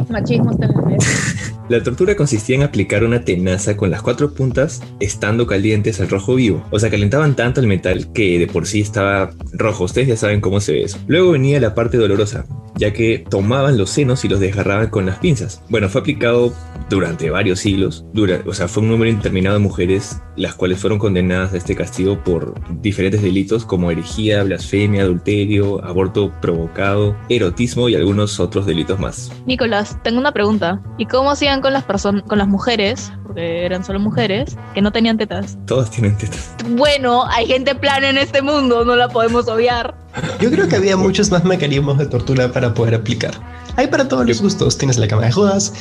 Machismo 0.09 0.51
está 0.51 0.67
en 0.67 0.73
la 0.73 0.83
mesa. 0.83 1.51
La 1.71 1.81
tortura 1.85 2.17
consistía 2.17 2.57
en 2.57 2.65
aplicar 2.65 3.05
una 3.05 3.25
tenaza 3.25 3.77
con 3.77 3.93
las 3.93 4.03
cuatro 4.03 4.35
puntas 4.35 4.83
estando 4.99 5.47
calientes 5.47 6.01
al 6.01 6.09
rojo 6.09 6.35
vivo. 6.35 6.65
O 6.73 6.81
sea, 6.81 6.91
calentaban 6.91 7.37
tanto 7.37 7.61
el 7.61 7.69
metal 7.69 8.13
que 8.13 8.41
de 8.41 8.49
por 8.49 8.67
sí 8.67 8.81
estaba 8.81 9.31
rojo. 9.53 9.85
Ustedes 9.85 10.09
ya 10.09 10.17
saben 10.17 10.41
cómo 10.41 10.59
se 10.61 10.73
ve 10.73 10.83
eso. 10.83 10.99
Luego 11.07 11.31
venía 11.31 11.61
la 11.61 11.77
parte 11.77 11.97
dolorosa, 11.97 12.45
ya 12.75 12.93
que 12.93 13.25
tomaban 13.31 13.79
los 13.79 13.91
senos 13.91 14.25
y 14.25 14.29
los 14.29 14.41
desgarraban 14.41 14.89
con 14.89 15.07
las 15.07 15.19
pinzas. 15.19 15.63
Bueno, 15.69 15.89
fue 15.89 16.01
aplicado 16.01 16.53
durante 16.89 17.31
varios 17.31 17.61
siglos. 17.61 18.05
Dura, 18.13 18.43
o 18.47 18.53
sea, 18.53 18.67
fue 18.67 18.83
un 18.83 18.89
número 18.89 19.11
indeterminado 19.11 19.57
de 19.57 19.63
mujeres 19.63 20.21
las 20.37 20.55
cuales 20.55 20.79
fueron 20.79 20.99
condenadas 20.99 21.53
a 21.53 21.59
este 21.59 21.77
castigo 21.77 22.25
por 22.25 22.55
diferentes 22.81 23.23
delitos 23.23 23.65
como 23.65 23.91
herejía, 23.91 24.43
blasfemia, 24.43 25.03
adulterio, 25.03 25.85
aborto 25.85 26.33
provocado, 26.41 27.15
erotismo 27.29 27.89
y 27.89 27.95
algunos 27.95 28.41
otros 28.41 28.65
delitos 28.65 28.99
más. 28.99 29.31
Nicolás, 29.47 29.80
tengo 30.03 30.19
una 30.19 30.33
pregunta. 30.33 30.81
¿Y 30.99 31.07
cómo 31.07 31.31
hacían 31.31 31.61
con 31.61 31.73
las 31.73 31.85
personas, 31.85 32.23
con 32.25 32.39
las 32.39 32.49
mujeres, 32.49 33.13
porque 33.25 33.65
eran 33.65 33.85
solo 33.85 34.01
mujeres, 34.01 34.57
que 34.75 34.83
no 34.83 34.93
tenían 34.93 35.19
tetas? 35.19 35.59
Todos 35.67 35.91
tienen 35.91 36.17
tetas. 36.17 36.55
Bueno, 36.71 37.27
hay 37.27 37.47
gente 37.47 37.75
plana 37.75 38.11
en 38.11 38.19
este 38.19 38.43
mundo, 38.43 38.85
no 38.85 38.97
la 38.97 39.09
podemos 39.09 39.49
obviar. 39.49 39.95
Yo 40.41 40.51
creo 40.51 40.69
que 40.69 40.77
había 40.77 40.97
muchos 40.97 41.31
más 41.31 41.45
mecanismos 41.45 41.99
de 41.99 42.07
tortura 42.07 42.53
para 42.53 42.75
poder 42.75 42.95
aplicar. 42.95 43.33
Hay 43.77 43.87
para 43.87 44.09
todos 44.09 44.27
los 44.27 44.43
gustos. 44.43 44.77
Tienes 44.77 44.99
la 44.99 45.07
cama 45.07 45.27
de 45.27 45.33
Judas, 45.33 45.73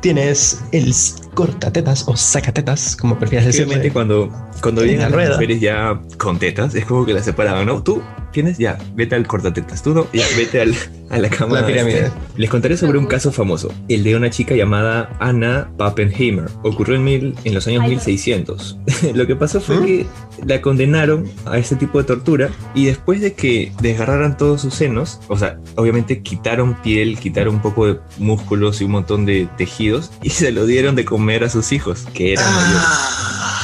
tienes 0.00 0.62
el 0.72 0.94
cortatetas 1.34 2.04
o 2.06 2.16
sacatetas, 2.16 2.96
como 2.96 3.18
prefieras 3.18 3.46
decirlo. 3.46 3.68
Obviamente 3.68 3.92
cuando, 3.92 4.28
cuando 4.60 4.82
vienen 4.82 5.00
la 5.00 5.06
las 5.06 5.14
rueda. 5.14 5.34
mujeres 5.34 5.60
ya 5.60 6.00
con 6.18 6.38
tetas, 6.38 6.74
es 6.74 6.84
como 6.84 7.06
que 7.06 7.14
las 7.14 7.24
separaban, 7.24 7.66
¿no? 7.66 7.82
Tú 7.82 8.02
tienes 8.32 8.58
ya, 8.58 8.78
vete 8.94 9.14
al 9.14 9.26
cortatetas, 9.26 9.82
tú 9.82 9.94
no, 9.94 10.06
ya, 10.12 10.26
vete 10.36 10.60
al, 10.60 10.74
a 11.10 11.18
la 11.18 11.28
cama. 11.28 11.60
La 11.60 11.66
pirámide. 11.66 12.06
este. 12.06 12.18
Les 12.36 12.50
contaré 12.50 12.76
sobre 12.76 12.98
un 12.98 13.06
caso 13.06 13.32
famoso, 13.32 13.72
el 13.88 14.04
de 14.04 14.16
una 14.16 14.30
chica 14.30 14.54
llamada 14.54 15.16
Anna 15.20 15.70
Pappenheimer. 15.76 16.46
Ocurrió 16.62 16.96
en, 16.96 17.04
mil, 17.04 17.34
en 17.44 17.54
los 17.54 17.66
años 17.66 17.82
Ay, 17.84 17.90
1600. 17.90 18.78
Lo 19.14 19.26
que 19.26 19.36
pasó 19.36 19.60
fue 19.60 19.76
¿Mm? 19.76 19.84
que 19.84 20.06
la 20.46 20.60
condenaron 20.60 21.28
a 21.46 21.58
este 21.58 21.76
tipo 21.76 21.98
de 21.98 22.04
tortura 22.04 22.50
y 22.74 22.86
después 22.86 23.20
de 23.20 23.34
que 23.34 23.72
desgarraran 23.80 24.36
todos 24.36 24.60
sus 24.60 24.74
senos, 24.74 25.20
o 25.28 25.36
sea, 25.36 25.58
obviamente 25.76 26.22
quitaron 26.22 26.74
piel, 26.82 27.18
quitaron 27.18 27.56
un 27.56 27.62
poco 27.62 27.86
de 27.86 27.98
músculos 28.18 28.80
y 28.80 28.84
un 28.84 28.92
montón 28.92 29.26
de 29.26 29.48
tejidos 29.56 30.10
y 30.22 30.30
se 30.30 30.52
lo 30.52 30.66
dieron 30.66 30.94
de 30.94 31.04
comer 31.04 31.44
a 31.44 31.50
sus 31.50 31.72
hijos, 31.72 32.06
que 32.14 32.32
eran 32.34 32.46
mayores. 32.54 32.82
Ah. 32.84 33.54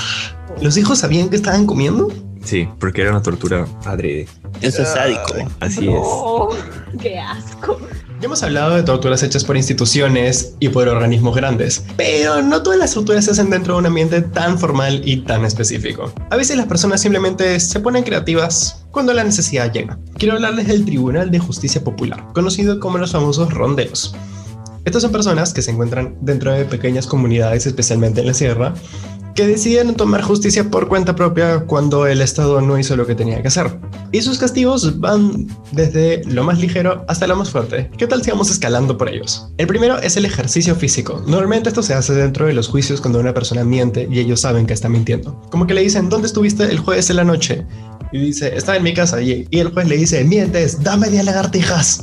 ¿Los 0.60 0.76
hijos 0.76 0.98
sabían 0.98 1.28
que 1.30 1.36
estaban 1.36 1.66
comiendo? 1.66 2.12
Sí, 2.44 2.68
porque 2.78 3.02
era 3.02 3.10
una 3.10 3.22
tortura 3.22 3.66
adrede. 3.84 4.28
Eso 4.60 4.82
es 4.82 4.88
sádico. 4.88 5.34
Así 5.60 5.88
es. 5.88 5.94
Oh, 5.96 6.54
qué 7.00 7.18
asco. 7.18 7.78
Ya 8.20 8.26
hemos 8.26 8.42
hablado 8.42 8.76
de 8.76 8.82
torturas 8.84 9.22
hechas 9.22 9.44
por 9.44 9.56
instituciones 9.56 10.54
y 10.60 10.68
por 10.68 10.88
organismos 10.88 11.34
grandes, 11.34 11.84
pero 11.96 12.42
no 12.42 12.62
todas 12.62 12.78
las 12.78 12.94
torturas 12.94 13.24
se 13.24 13.32
hacen 13.32 13.50
dentro 13.50 13.74
de 13.74 13.80
un 13.80 13.86
ambiente 13.86 14.22
tan 14.22 14.58
formal 14.58 15.02
y 15.04 15.18
tan 15.18 15.44
específico. 15.44 16.12
A 16.30 16.36
veces 16.36 16.56
las 16.56 16.66
personas 16.66 17.00
simplemente 17.00 17.58
se 17.58 17.80
ponen 17.80 18.04
creativas 18.04 18.86
cuando 18.92 19.12
la 19.12 19.24
necesidad 19.24 19.72
llega. 19.72 19.98
Quiero 20.16 20.34
hablarles 20.34 20.68
del 20.68 20.84
Tribunal 20.84 21.30
de 21.30 21.40
Justicia 21.40 21.82
Popular, 21.82 22.24
conocido 22.32 22.78
como 22.78 22.98
los 22.98 23.12
famosos 23.12 23.52
ronderos. 23.52 24.14
Estas 24.84 25.02
son 25.02 25.12
personas 25.12 25.54
que 25.54 25.62
se 25.62 25.70
encuentran 25.70 26.16
dentro 26.20 26.52
de 26.52 26.66
pequeñas 26.66 27.06
comunidades, 27.06 27.66
especialmente 27.66 28.20
en 28.20 28.26
la 28.26 28.34
sierra, 28.34 28.74
que 29.34 29.46
deciden 29.46 29.94
tomar 29.94 30.22
justicia 30.22 30.70
por 30.70 30.88
cuenta 30.88 31.16
propia 31.16 31.60
cuando 31.60 32.06
el 32.06 32.20
Estado 32.20 32.60
no 32.60 32.78
hizo 32.78 32.96
lo 32.96 33.06
que 33.06 33.14
tenía 33.14 33.42
que 33.42 33.48
hacer. 33.48 33.78
Y 34.12 34.22
sus 34.22 34.38
castigos 34.38 35.00
van 35.00 35.48
desde 35.72 36.24
lo 36.24 36.44
más 36.44 36.58
ligero 36.60 37.04
hasta 37.08 37.26
lo 37.26 37.34
más 37.34 37.50
fuerte. 37.50 37.90
¿Qué 37.98 38.06
tal 38.06 38.22
si 38.22 38.30
vamos 38.30 38.50
escalando 38.50 38.96
por 38.96 39.08
ellos? 39.08 39.48
El 39.58 39.66
primero 39.66 39.98
es 39.98 40.16
el 40.16 40.24
ejercicio 40.24 40.76
físico. 40.76 41.22
Normalmente 41.26 41.68
esto 41.68 41.82
se 41.82 41.94
hace 41.94 42.14
dentro 42.14 42.46
de 42.46 42.52
los 42.52 42.68
juicios 42.68 43.00
cuando 43.00 43.18
una 43.18 43.34
persona 43.34 43.64
miente 43.64 44.06
y 44.10 44.20
ellos 44.20 44.40
saben 44.40 44.66
que 44.66 44.72
está 44.72 44.88
mintiendo. 44.88 45.40
Como 45.50 45.66
que 45.66 45.74
le 45.74 45.82
dicen, 45.82 46.08
¿dónde 46.08 46.28
estuviste 46.28 46.64
el 46.64 46.78
jueves 46.78 47.10
en 47.10 47.16
la 47.16 47.24
noche? 47.24 47.66
Y 48.12 48.18
dice, 48.18 48.56
estaba 48.56 48.76
en 48.76 48.84
mi 48.84 48.94
casa. 48.94 49.20
Y, 49.20 49.46
y 49.50 49.58
el 49.58 49.72
juez 49.72 49.88
le 49.88 49.96
dice, 49.96 50.24
mientes, 50.24 50.82
dame 50.82 51.08
10 51.08 51.24
lagartijas. 51.24 52.02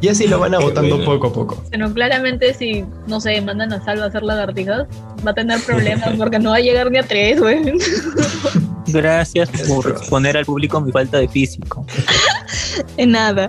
y 0.00 0.08
así 0.08 0.26
lo 0.26 0.38
van 0.38 0.54
agotando 0.56 0.96
bueno. 0.96 1.12
poco 1.12 1.26
a 1.28 1.32
poco. 1.32 1.64
Pero 1.70 1.92
claramente 1.92 2.54
si, 2.54 2.84
no 3.06 3.20
sé, 3.20 3.40
mandan 3.40 3.72
a 3.72 3.84
Salva 3.84 4.04
a 4.04 4.08
hacer 4.08 4.22
lagartijas, 4.22 4.86
va 5.26 5.30
a 5.32 5.34
tener 5.34 5.60
problemas 5.60 6.10
porque 6.18 6.38
no 6.38 6.50
va 6.50 6.56
a 6.56 6.60
llegar 6.60 6.90
ni 6.90 6.98
a 6.98 7.02
tres, 7.02 7.40
güey. 7.40 7.72
Gracias 8.86 9.48
por 9.68 9.88
exponer 9.90 10.36
al 10.36 10.44
público 10.44 10.80
mi 10.80 10.90
falta 10.92 11.18
de 11.18 11.28
físico. 11.28 11.86
En 12.96 13.12
nada. 13.12 13.48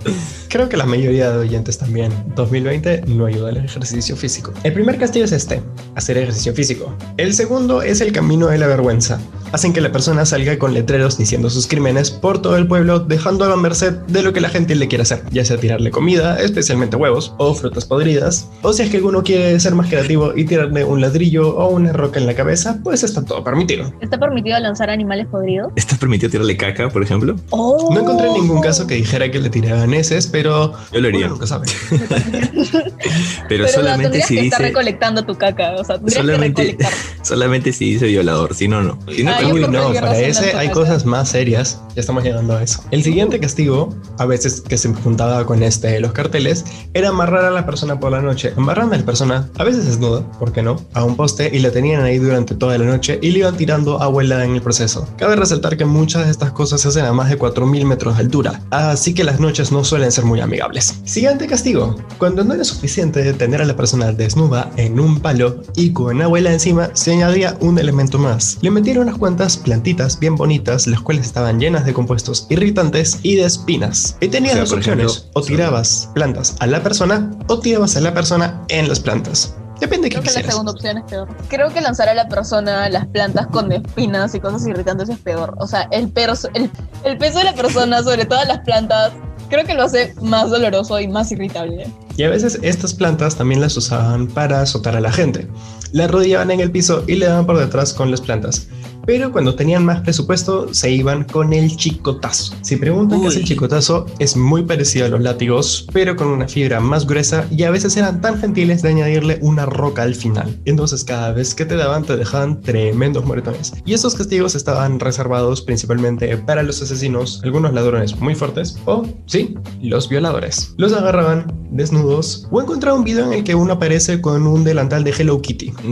Creo 0.50 0.70
que 0.70 0.78
la 0.78 0.86
mayoría 0.86 1.32
de 1.32 1.40
oyentes 1.40 1.78
también. 1.78 2.12
2020 2.36 3.06
no 3.08 3.26
ayuda 3.26 3.50
al 3.50 3.58
ejercicio 3.58 4.16
físico. 4.16 4.54
El 4.64 4.74
primer 4.74 4.98
castigo 4.98 5.26
es 5.26 5.32
este, 5.32 5.62
hacer 5.96 6.18
ejercicio 6.18 6.54
físico. 6.54 6.96
El 7.18 7.34
segundo 7.34 7.82
es 7.82 8.02
el 8.02 8.12
camino 8.12 8.48
de 8.48 8.58
la 8.60 8.68
vergüenza. 8.68 9.20
Hacen 9.52 9.72
que 9.72 9.82
la 9.82 9.92
persona 9.92 10.26
salga 10.26 10.58
con 10.58 10.74
letreros 10.74 11.18
diciendo 11.18 11.48
sus 11.50 11.68
crímenes 11.68 12.10
por 12.10 12.42
todo 12.42 12.58
el 12.58 12.68
pueblo, 12.68 13.00
dejando 13.00 13.46
a 13.46 13.56
merced 13.56 13.94
de 14.08 14.24
lo 14.24 14.34
que 14.34 14.42
la 14.42 14.50
gente 14.50 14.74
le 14.74 14.88
quiere 14.88 15.04
hacer, 15.04 15.22
ya 15.32 15.46
sea 15.46 15.58
tirarle 15.58 15.92
comida, 15.92 16.40
especialmente 16.40 16.96
huevos 16.96 17.36
o 17.38 17.54
frutas 17.54 17.86
podridas, 17.86 18.50
o 18.64 18.74
si 18.74 18.82
es 18.82 18.90
que 18.90 18.98
alguno 18.98 19.22
quiere 19.22 19.60
ser 19.60 19.76
más 19.76 19.90
creativo 19.90 20.34
y 20.36 20.46
tirarle 20.46 20.84
un 20.84 21.02
ladrillo 21.02 21.56
o 21.56 21.70
una 21.70 21.94
roca 21.94 22.20
en 22.20 22.26
la 22.26 22.34
cabeza, 22.34 22.80
pues 22.84 23.04
está 23.04 23.24
todo 23.24 23.44
permitido. 23.44 23.94
¿Está 24.02 24.20
permitido 24.20 24.58
lanzar 24.60 24.90
animales 24.90 25.28
podridos? 25.28 25.72
¿Está 25.76 25.98
permitido 25.98 26.32
tirarle 26.32 26.58
caca, 26.58 26.90
por 26.90 27.04
ejemplo? 27.04 27.36
Oh. 27.52 27.94
No 27.94 28.02
encontré 28.02 28.32
ningún 28.32 28.60
caso 28.60 28.88
que 28.88 28.96
dijera 28.96 29.13
que 29.32 29.40
le 29.40 29.50
tiraban 29.50 29.94
heces, 29.94 30.28
pero 30.28 30.74
Yo 30.92 31.00
lo 31.00 31.08
haría. 31.08 31.26
uno 31.26 31.36
nunca 31.36 31.48
sabe. 31.48 31.68
Pero, 33.50 33.68
solamente 33.68 34.22
si 34.22 34.36
que 34.36 34.42
estar 34.46 34.60
dice. 34.62 34.70
recolectando 34.70 35.24
tu 35.26 35.36
caca. 35.38 35.76
O 35.80 35.84
sea, 35.84 36.00
Solamente, 36.08 36.78
que 36.78 36.86
solamente 37.22 37.74
si 37.74 37.94
dice 37.94 38.08
violador, 38.08 38.56
si 38.56 38.68
no, 38.68 38.82
no. 38.82 38.98
Si 39.14 39.24
no, 39.24 39.32
Ah, 39.32 39.38
pues, 39.42 39.54
Uy, 39.54 39.62
por 39.62 39.70
no, 39.72 39.94
para 39.94 40.18
ese 40.20 40.54
hay 40.56 40.68
caca. 40.68 40.72
cosas 40.80 41.06
más 41.06 41.30
serias. 41.30 41.80
Ya 41.96 42.02
estamos 42.02 42.24
llegando 42.24 42.56
a 42.56 42.64
eso. 42.64 42.84
El 42.92 43.04
siguiente 43.04 43.40
castigo, 43.40 43.96
a 44.18 44.26
veces 44.26 44.62
que 44.62 44.78
se 44.78 44.94
juntaba 44.94 45.46
con 45.46 45.64
este 45.64 45.88
de 45.88 46.00
los 46.00 46.12
carteles, 46.14 46.64
era 46.94 47.10
amarrar 47.10 47.46
a 47.46 47.52
la 47.52 47.66
persona 47.66 48.00
por 48.00 48.12
la 48.12 48.22
noche. 48.22 48.54
Amarran 48.58 48.94
a 48.94 48.98
la 48.98 49.06
persona, 49.06 49.50
a 49.58 49.64
veces 49.64 49.86
desnuda, 49.86 50.22
¿por 50.40 50.52
qué 50.54 50.62
no? 50.62 50.78
A 50.94 51.04
un 51.04 51.16
poste 51.16 51.50
y 51.54 51.60
la 51.60 51.72
tenían 51.72 52.04
ahí 52.04 52.18
durante 52.18 52.56
toda 52.56 52.78
la 52.78 52.86
noche 52.86 53.20
y 53.22 53.32
le 53.32 53.40
iban 53.40 53.58
tirando 53.58 54.02
agua 54.02 54.24
helada 54.24 54.46
en 54.46 54.52
el 54.56 54.62
proceso. 54.62 55.08
Cabe 55.18 55.36
resaltar 55.36 55.78
que 55.78 55.86
muchas 55.86 56.26
de 56.26 56.32
estas 56.32 56.52
cosas 56.52 56.82
se 56.82 56.88
hacen 56.88 57.06
a 57.06 57.14
más 57.14 57.30
de 57.30 57.38
4000 57.38 57.86
metros 57.86 58.16
de 58.16 58.22
altura, 58.24 58.62
así 58.72 59.03
que 59.12 59.24
las 59.26 59.40
noches 59.40 59.72
no 59.72 59.84
suelen 59.84 60.12
ser 60.12 60.24
muy 60.24 60.40
amigables. 60.40 61.02
Siguiente 61.04 61.48
castigo. 61.48 61.98
Cuando 62.18 62.44
no 62.44 62.54
era 62.54 62.64
suficiente 62.64 63.34
tener 63.34 63.62
a 63.62 63.66
la 63.66 63.76
persona 63.76 64.12
desnuda 64.12 64.72
en 64.78 65.00
un 65.00 65.20
palo 65.20 65.62
y 65.76 65.92
con 65.92 66.22
agua 66.22 66.40
helada 66.40 66.54
encima, 66.54 66.90
se 66.94 67.12
añadía 67.12 67.58
un 67.60 67.80
elemento 67.80 68.20
más. 68.20 68.60
Le 68.62 68.72
metieron 68.72 69.04
unas 69.08 69.18
cuantas 69.18 69.58
plantitas 69.58 70.20
bien 70.20 70.36
bonitas, 70.36 70.88
las 70.88 71.02
cuales 71.02 71.26
estaban 71.26 71.60
llenas 71.60 71.86
de 71.86 71.94
compuestos 71.94 72.48
irritantes 72.50 73.20
y 73.24 73.36
de 73.36 73.46
espinas. 73.46 74.16
Y 74.22 74.28
tenías 74.28 74.54
O 74.54 74.56
sea, 74.56 74.64
dos 74.64 74.80
ejemplo, 74.80 75.08
opciones, 75.08 75.30
o 75.34 75.42
tirabas 75.42 76.10
plantas 76.14 76.56
a 76.60 76.68
la 76.68 76.84
persona 76.84 77.32
o 77.48 77.60
tirabas 77.60 77.98
a 77.98 78.02
la 78.02 78.14
persona 78.14 78.64
en 78.70 78.88
las 78.88 79.00
plantas. 79.00 79.56
Depende 79.84 80.10
Creo 80.10 80.22
que 80.22 80.28
la 80.28 80.34
quisieras. 80.34 80.52
segunda 80.52 80.72
opción 80.72 80.98
es 80.98 81.04
peor. 81.06 81.28
Creo 81.50 81.70
que 81.74 81.82
lanzar 81.82 82.08
a 82.10 82.14
la 82.14 82.28
persona 82.30 82.88
las 82.90 83.06
plantas 83.08 83.48
con 83.48 83.72
espinas 83.72 84.34
y 84.36 84.40
cosas 84.40 84.66
irritantes 84.68 85.10
es 85.10 85.20
peor. 85.20 85.56
O 85.60 85.68
sea, 85.68 85.88
el, 85.92 86.14
perso- 86.14 86.50
el, 86.54 86.70
el 87.04 87.18
peso 87.18 87.40
de 87.40 87.44
la 87.46 87.54
persona 87.54 88.02
sobre 88.04 88.26
todas 88.26 88.48
las 88.48 88.60
plantas 88.60 89.12
creo 89.50 89.66
que 89.66 89.74
lo 89.74 89.84
hace 89.84 90.14
más 90.22 90.50
doloroso 90.50 91.00
y 91.00 91.08
más 91.08 91.32
irritable. 91.32 91.86
Y 92.18 92.24
a 92.24 92.30
veces 92.30 92.60
estas 92.62 92.94
plantas 92.94 93.36
también 93.36 93.60
las 93.62 93.76
usaban 93.78 94.28
para 94.28 94.62
azotar 94.62 94.96
a 94.96 95.02
la 95.02 95.12
gente. 95.12 95.48
La 95.92 96.08
rodeaban 96.08 96.50
en 96.52 96.60
el 96.60 96.72
piso 96.72 97.04
y 97.08 97.16
le 97.16 97.26
daban 97.28 97.46
por 97.46 97.58
detrás 97.60 97.94
con 97.94 98.10
las 98.10 98.22
plantas. 98.22 98.68
Pero 99.06 99.32
cuando 99.32 99.56
tenían 99.56 99.84
más 99.86 100.02
presupuesto, 100.02 100.74
se 100.74 100.90
iban 100.92 101.26
con 101.26 101.52
el 101.52 101.76
chicotazo. 101.76 102.56
Si 102.62 102.78
preguntan 102.78 103.22
qué 103.22 103.28
es 103.28 103.36
el 103.36 103.42
Uy. 103.42 103.48
chicotazo, 103.48 104.06
es 104.20 104.38
muy 104.38 104.64
parecido 104.64 105.06
a 105.06 105.10
los 105.10 105.22
látigos, 105.22 105.86
pero 105.92 106.16
con 106.16 106.28
una 106.28 106.48
fibra 106.48 106.80
más 106.80 107.06
gruesa 107.06 107.46
y 107.52 107.64
a 107.64 107.72
veces 107.72 107.98
eran 107.98 108.22
tan 108.22 108.40
gentiles 108.40 108.82
de 108.82 108.90
añadirle 108.90 109.40
una 109.42 109.66
roca 109.66 110.04
al 110.04 110.16
final. 110.16 110.58
Entonces 110.66 111.04
cada 111.04 111.34
vez 111.34 111.54
que 111.54 111.66
te 111.66 111.76
daban 111.76 112.04
te 112.06 112.16
dejaban 112.16 112.62
tremendos 112.62 113.26
moretones. 113.26 113.74
Y 113.86 113.94
estos 113.94 114.16
castigos 114.16 114.56
estaban 114.56 115.00
reservados 115.00 115.62
principalmente 115.62 116.38
para 116.38 116.64
los 116.64 116.82
asesinos, 116.82 117.42
algunos 117.44 117.74
ladrones 117.74 118.16
muy 118.20 118.36
fuertes 118.36 118.78
o, 118.86 119.06
sí, 119.26 119.56
los 119.82 120.08
violadores. 120.08 120.74
Los 120.78 120.94
agarraban 120.94 121.52
desnudos 121.72 122.48
o 122.52 122.62
encontraba 122.62 122.98
un 122.98 123.04
video 123.04 123.26
en 123.26 123.34
el 123.34 123.44
que 123.44 123.56
uno 123.56 123.74
aparece 123.74 124.22
con 124.22 124.48
un 124.48 124.64
delantal 124.64 125.04
de 125.04 125.12
Hello 125.12 125.42
Kitty. 125.42 125.74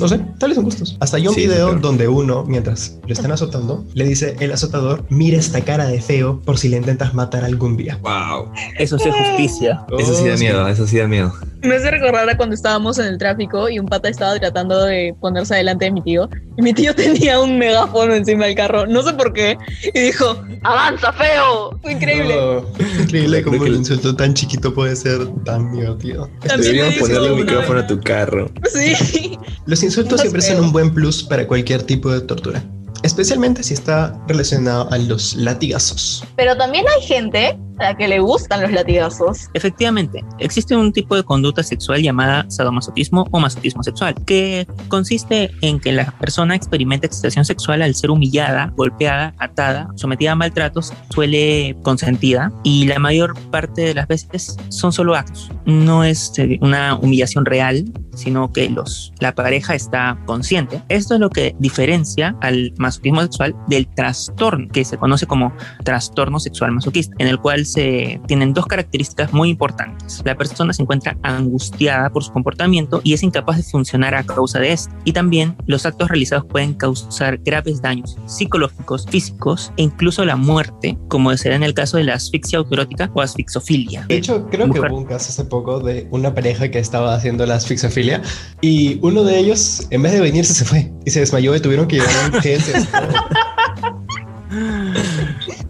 No 0.00 0.08
sé, 0.08 0.18
tales 0.38 0.54
son 0.54 0.64
gustos. 0.64 0.96
Hasta 1.00 1.18
hay 1.18 1.28
un 1.28 1.34
Sí, 1.34 1.42
video 1.42 1.66
claro. 1.66 1.80
donde 1.82 2.08
uno, 2.08 2.44
mientras 2.60 2.98
lo 3.06 3.12
están 3.14 3.32
azotando, 3.32 3.86
le 3.94 4.04
dice 4.04 4.36
el 4.38 4.52
azotador, 4.52 5.04
mira 5.08 5.38
esta 5.38 5.62
cara 5.62 5.86
de 5.86 6.02
feo 6.02 6.40
por 6.42 6.58
si 6.58 6.68
le 6.68 6.76
intentas 6.76 7.14
matar 7.14 7.42
algún 7.42 7.76
día. 7.76 7.98
Wow. 8.02 8.52
Eso 8.78 8.96
es 8.96 9.02
justicia. 9.02 9.86
Eso 9.98 10.14
sí 10.14 10.28
da 10.28 10.34
Oh, 10.34 10.38
miedo, 10.38 10.68
eso 10.68 10.86
sí 10.86 10.98
da 10.98 11.08
miedo. 11.08 11.32
Me 11.62 11.74
hace 11.76 11.90
recordar 11.90 12.28
a 12.30 12.36
cuando 12.36 12.54
estábamos 12.54 12.98
en 12.98 13.06
el 13.06 13.18
tráfico 13.18 13.68
y 13.68 13.78
un 13.78 13.86
pata 13.86 14.08
estaba 14.08 14.38
tratando 14.38 14.82
de 14.84 15.14
ponerse 15.20 15.54
adelante 15.54 15.84
de 15.86 15.90
mi 15.90 16.00
tío. 16.02 16.28
Y 16.56 16.62
mi 16.62 16.72
tío 16.72 16.94
tenía 16.96 17.38
un 17.40 17.58
megáfono 17.58 18.14
encima 18.14 18.46
del 18.46 18.54
carro, 18.54 18.86
no 18.86 19.02
sé 19.02 19.12
por 19.12 19.32
qué. 19.32 19.58
Y 19.94 20.00
dijo, 20.00 20.42
¡Avanza, 20.62 21.12
feo! 21.12 21.78
Fue 21.82 21.92
increíble. 21.92 22.34
Oh, 22.38 22.64
increíble 23.00 23.42
como 23.42 23.64
el- 23.66 23.74
insulto 23.76 24.14
tan 24.16 24.32
chiquito 24.34 24.72
puede 24.72 24.96
ser 24.96 25.26
tan 25.44 25.72
divertido. 25.72 26.28
También 26.46 26.60
Deberíamos 26.76 26.94
ponerle 26.98 27.32
un 27.32 27.40
micrófono 27.40 27.74
vez. 27.76 27.84
a 27.84 27.86
tu 27.86 28.00
carro. 28.00 28.50
Sí. 28.72 29.38
Los 29.66 29.82
insultos 29.82 30.12
Más 30.12 30.20
siempre 30.22 30.42
feo. 30.42 30.56
son 30.56 30.64
un 30.66 30.72
buen 30.72 30.92
plus 30.94 31.22
para 31.22 31.46
cualquier 31.46 31.82
tipo 31.82 32.10
de 32.10 32.20
tortura, 32.22 32.62
especialmente 33.02 33.62
si 33.62 33.74
está 33.74 34.18
relacionado 34.28 34.90
a 34.90 34.98
los 34.98 35.34
latigazos. 35.36 36.24
Pero 36.36 36.56
también 36.56 36.84
hay 36.88 37.02
gente 37.06 37.58
que 37.96 38.08
le 38.08 38.20
gustan 38.20 38.62
los 38.62 38.72
latigazos. 38.72 39.48
Efectivamente, 39.54 40.24
existe 40.38 40.76
un 40.76 40.92
tipo 40.92 41.16
de 41.16 41.22
conducta 41.22 41.62
sexual 41.62 42.02
llamada 42.02 42.44
sadomasoquismo 42.48 43.26
o 43.30 43.40
masoquismo 43.40 43.82
sexual, 43.82 44.14
que 44.26 44.66
consiste 44.88 45.50
en 45.62 45.80
que 45.80 45.92
la 45.92 46.10
persona 46.18 46.54
experimenta 46.54 47.06
excitación 47.06 47.44
sexual 47.44 47.82
al 47.82 47.94
ser 47.94 48.10
humillada, 48.10 48.72
golpeada, 48.76 49.34
atada, 49.38 49.88
sometida 49.96 50.32
a 50.32 50.34
maltratos, 50.34 50.92
suele 51.10 51.76
consentida 51.82 52.52
y 52.64 52.86
la 52.86 52.98
mayor 52.98 53.38
parte 53.50 53.82
de 53.82 53.94
las 53.94 54.08
veces 54.08 54.56
son 54.68 54.92
solo 54.92 55.14
actos. 55.14 55.50
No 55.64 56.04
es 56.04 56.32
eh, 56.38 56.58
una 56.60 56.96
humillación 56.96 57.44
real 57.44 57.84
sino 58.14 58.52
que 58.52 58.68
los, 58.68 59.12
la 59.20 59.34
pareja 59.34 59.74
está 59.74 60.18
consciente. 60.26 60.82
Esto 60.88 61.14
es 61.14 61.20
lo 61.20 61.30
que 61.30 61.54
diferencia 61.58 62.36
al 62.40 62.72
masoquismo 62.78 63.22
sexual 63.22 63.54
del 63.68 63.86
trastorno, 63.88 64.68
que 64.68 64.84
se 64.84 64.98
conoce 64.98 65.26
como 65.26 65.52
trastorno 65.84 66.38
sexual 66.38 66.72
masoquista, 66.72 67.14
en 67.18 67.28
el 67.28 67.38
cual 67.38 67.66
se 67.72 68.20
tienen 68.26 68.52
dos 68.52 68.66
características 68.66 69.32
muy 69.32 69.50
importantes. 69.50 70.22
La 70.24 70.36
persona 70.36 70.72
se 70.72 70.82
encuentra 70.82 71.16
angustiada 71.22 72.10
por 72.10 72.24
su 72.24 72.32
comportamiento 72.32 73.00
y 73.04 73.14
es 73.14 73.22
incapaz 73.22 73.56
de 73.56 73.62
funcionar 73.62 74.14
a 74.14 74.24
causa 74.24 74.58
de 74.58 74.72
esto. 74.72 74.92
Y 75.04 75.12
también 75.12 75.56
los 75.66 75.86
actos 75.86 76.08
realizados 76.08 76.46
pueden 76.46 76.74
causar 76.74 77.38
graves 77.38 77.80
daños 77.82 78.16
psicológicos, 78.26 79.06
físicos 79.06 79.72
e 79.76 79.82
incluso 79.82 80.24
la 80.24 80.36
muerte, 80.36 80.98
como 81.08 81.36
será 81.36 81.56
en 81.56 81.62
el 81.62 81.74
caso 81.74 81.96
de 81.96 82.04
la 82.04 82.14
asfixia 82.14 82.58
autoerótica 82.58 83.10
o 83.14 83.20
asfixofilia. 83.20 84.06
De 84.08 84.16
hecho, 84.16 84.46
creo 84.50 84.70
que 84.70 84.80
hubo 84.80 84.96
un 84.96 85.04
caso 85.04 85.30
hace 85.30 85.44
poco 85.44 85.80
de 85.80 86.08
una 86.10 86.34
pareja 86.34 86.70
que 86.70 86.78
estaba 86.78 87.14
haciendo 87.14 87.46
la 87.46 87.56
asfixofilia 87.56 88.22
y 88.60 88.98
uno 89.02 89.24
de 89.24 89.38
ellos, 89.38 89.86
en 89.90 90.02
vez 90.02 90.12
de 90.12 90.20
venirse, 90.20 90.54
se 90.54 90.64
fue 90.64 90.92
y 91.04 91.10
se 91.10 91.20
desmayó 91.20 91.54
y 91.54 91.60
tuvieron 91.60 91.86
que 91.86 91.96
llevar 91.96 92.14
a 92.24 92.36
urgencias. 92.36 92.88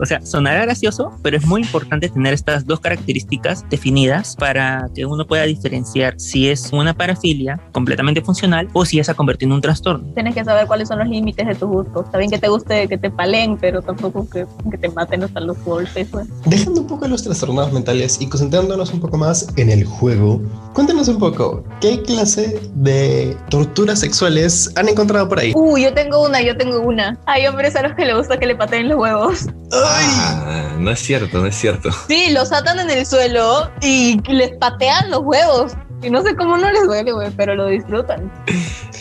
O 0.01 0.07
sea, 0.07 0.21
sonará 0.23 0.63
gracioso, 0.63 1.13
pero 1.23 1.37
es 1.37 1.47
muy 1.47 1.63
importante 1.63 2.09
tener 2.09 2.33
estas 2.33 2.67
dos 2.67 2.81
características 2.81 3.65
definidas 3.69 4.35
para 4.37 4.89
que 4.95 5.05
uno 5.05 5.27
pueda 5.27 5.45
diferenciar 5.45 6.15
si 6.19 6.49
es 6.49 6.73
una 6.73 6.95
parafilia 6.95 7.61
completamente 7.73 8.23
funcional 8.23 8.69
o 8.73 8.85
si 8.85 8.99
es 8.99 9.09
a 9.09 9.15
convertir 9.15 9.49
en 9.49 9.53
un 9.53 9.61
trastorno. 9.61 10.13
Tienes 10.15 10.35
que 10.35 10.45
saber 10.45 10.67
cuáles 10.67 10.89
son 10.89 10.99
los 11.01 11.09
límites 11.09 11.47
de 11.47 11.55
tu 11.55 11.67
gusto. 11.67 12.05
Está 12.05 12.19
bien 12.19 12.31
que 12.31 12.39
te 12.39 12.49
guste 12.49 12.89
que 12.89 12.99
te 12.99 13.11
palen, 13.11 13.59
pero 13.59 13.83
tampoco 13.83 14.29
que, 14.29 14.47
que 14.71 14.79
te 14.79 14.89
maten 14.89 15.23
hasta 15.25 15.41
los 15.41 15.63
golpes. 15.65 16.09
Pues. 16.11 16.27
Dejando 16.47 16.81
un 16.81 16.87
poco 16.87 17.07
los 17.07 17.23
trastornados 17.23 17.73
mentales 17.73 18.21
y 18.21 18.27
concentrándonos 18.27 18.93
un 18.93 19.01
poco 19.01 19.19
más 19.19 19.47
en 19.57 19.71
el 19.71 19.85
juego, 19.85 20.41
cuéntanos 20.73 21.09
un 21.09 21.19
poco, 21.19 21.63
¿qué 21.81 22.03
clase 22.03 22.61
de 22.75 23.37
torturas 23.51 24.01
sexuales 24.01 24.73
han 24.77 24.89
encontrado 24.89 25.29
por 25.29 25.41
ahí? 25.41 25.53
Uh, 25.55 25.77
yo 25.77 25.93
tengo 25.93 26.25
una, 26.27 26.41
yo 26.41 26.57
tengo 26.57 26.81
una. 26.81 27.19
Hay 27.27 27.47
hombres 27.47 27.77
a 27.77 27.83
los 27.83 27.95
que 27.95 28.05
les 28.05 28.17
gusta 28.17 28.39
que 28.39 28.47
le 28.47 28.57
pateen 28.57 28.89
los 28.89 28.99
huevos. 28.99 29.47
Ah, 29.93 30.77
no 30.79 30.91
es 30.91 31.01
cierto, 31.01 31.41
no 31.41 31.47
es 31.47 31.57
cierto. 31.57 31.91
Sí, 32.09 32.31
los 32.31 32.53
atan 32.53 32.79
en 32.81 32.91
el 32.91 33.07
suelo 33.07 33.71
y 33.83 34.21
les 34.29 34.53
patean 34.59 35.11
los 35.11 35.21
huevos. 35.23 35.73
Y 36.03 36.09
no 36.09 36.23
sé 36.23 36.35
cómo 36.35 36.57
no 36.57 36.71
les 36.71 36.85
duele, 36.85 37.13
güey, 37.13 37.31
pero 37.37 37.55
lo 37.55 37.67
disfrutan. 37.67 38.33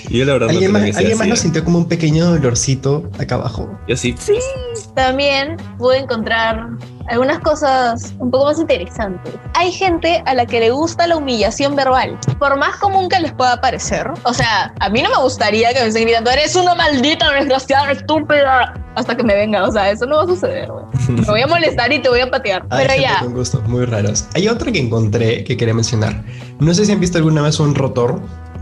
Yo 0.10 0.26
la 0.26 0.34
verdad 0.34 0.50
¿Alguien 0.50 0.74
no 0.74 0.80
más, 0.80 0.98
¿alguien 0.98 1.18
más 1.18 1.28
lo 1.28 1.34
¿eh? 1.36 1.38
sintió 1.38 1.64
como 1.64 1.78
un 1.78 1.88
pequeño 1.88 2.26
dolorcito 2.26 3.10
acá 3.18 3.36
abajo? 3.36 3.70
Yo 3.88 3.96
sí. 3.96 4.16
Sí, 4.20 4.38
también 4.96 5.58
pude 5.78 6.00
encontrar 6.00 6.70
algunas 7.10 7.40
cosas 7.40 8.14
un 8.20 8.30
poco 8.30 8.46
más 8.46 8.60
interesantes. 8.60 9.34
Hay 9.56 9.72
gente 9.72 10.22
a 10.26 10.34
la 10.34 10.46
que 10.46 10.60
le 10.60 10.72
gusta 10.72 11.08
la 11.08 11.18
humillación 11.18 11.76
verbal, 11.76 12.18
por 12.38 12.58
más 12.58 12.78
común 12.78 13.10
que 13.10 13.20
les 13.20 13.34
pueda 13.34 13.60
parecer. 13.60 14.08
O 14.24 14.34
sea, 14.34 14.74
a 14.80 14.90
mí 14.90 15.02
no 15.02 15.10
me 15.10 15.24
gustaría 15.24 15.74
que 15.74 15.82
me 15.82 15.88
estén 15.88 16.04
gritando, 16.04 16.30
eres 16.30 16.56
una 16.56 16.76
maldita 16.76 17.32
desgraciada, 17.32 17.92
estúpida, 17.92 18.74
hasta 18.96 19.18
que 19.18 19.24
me 19.24 19.36
venga. 19.36 19.68
O 19.68 19.72
sea, 19.72 19.90
eso 19.90 20.06
no 20.06 20.18
va 20.18 20.24
a 20.24 20.28
suceder, 20.28 20.70
güey. 20.72 20.86
Me 21.10 21.26
voy 21.26 21.42
a 21.42 21.48
molestar 21.48 21.92
y 21.92 22.00
te 22.02 22.10
voy 22.10 22.20
a 22.20 22.30
patear. 22.30 22.64
Hay 22.70 22.86
Pero 22.86 22.94
gente 22.94 23.02
ya, 23.02 23.20
con 23.20 23.34
gustos 23.34 23.68
muy 23.68 23.86
raros. 23.86 24.26
Hay 24.36 24.48
otra 24.48 24.72
que 24.72 24.80
encontré 24.80 25.44
que 25.44 25.58
quería 25.58 25.74
mencionar. 25.74 26.24
No 26.60 26.74
sé 26.74 26.86
si 26.86 26.92
han 26.92 27.00
visto 27.00 27.18
alguna 27.18 27.42
vez 27.42 27.60
un 27.60 27.74
rotor. 27.76 28.22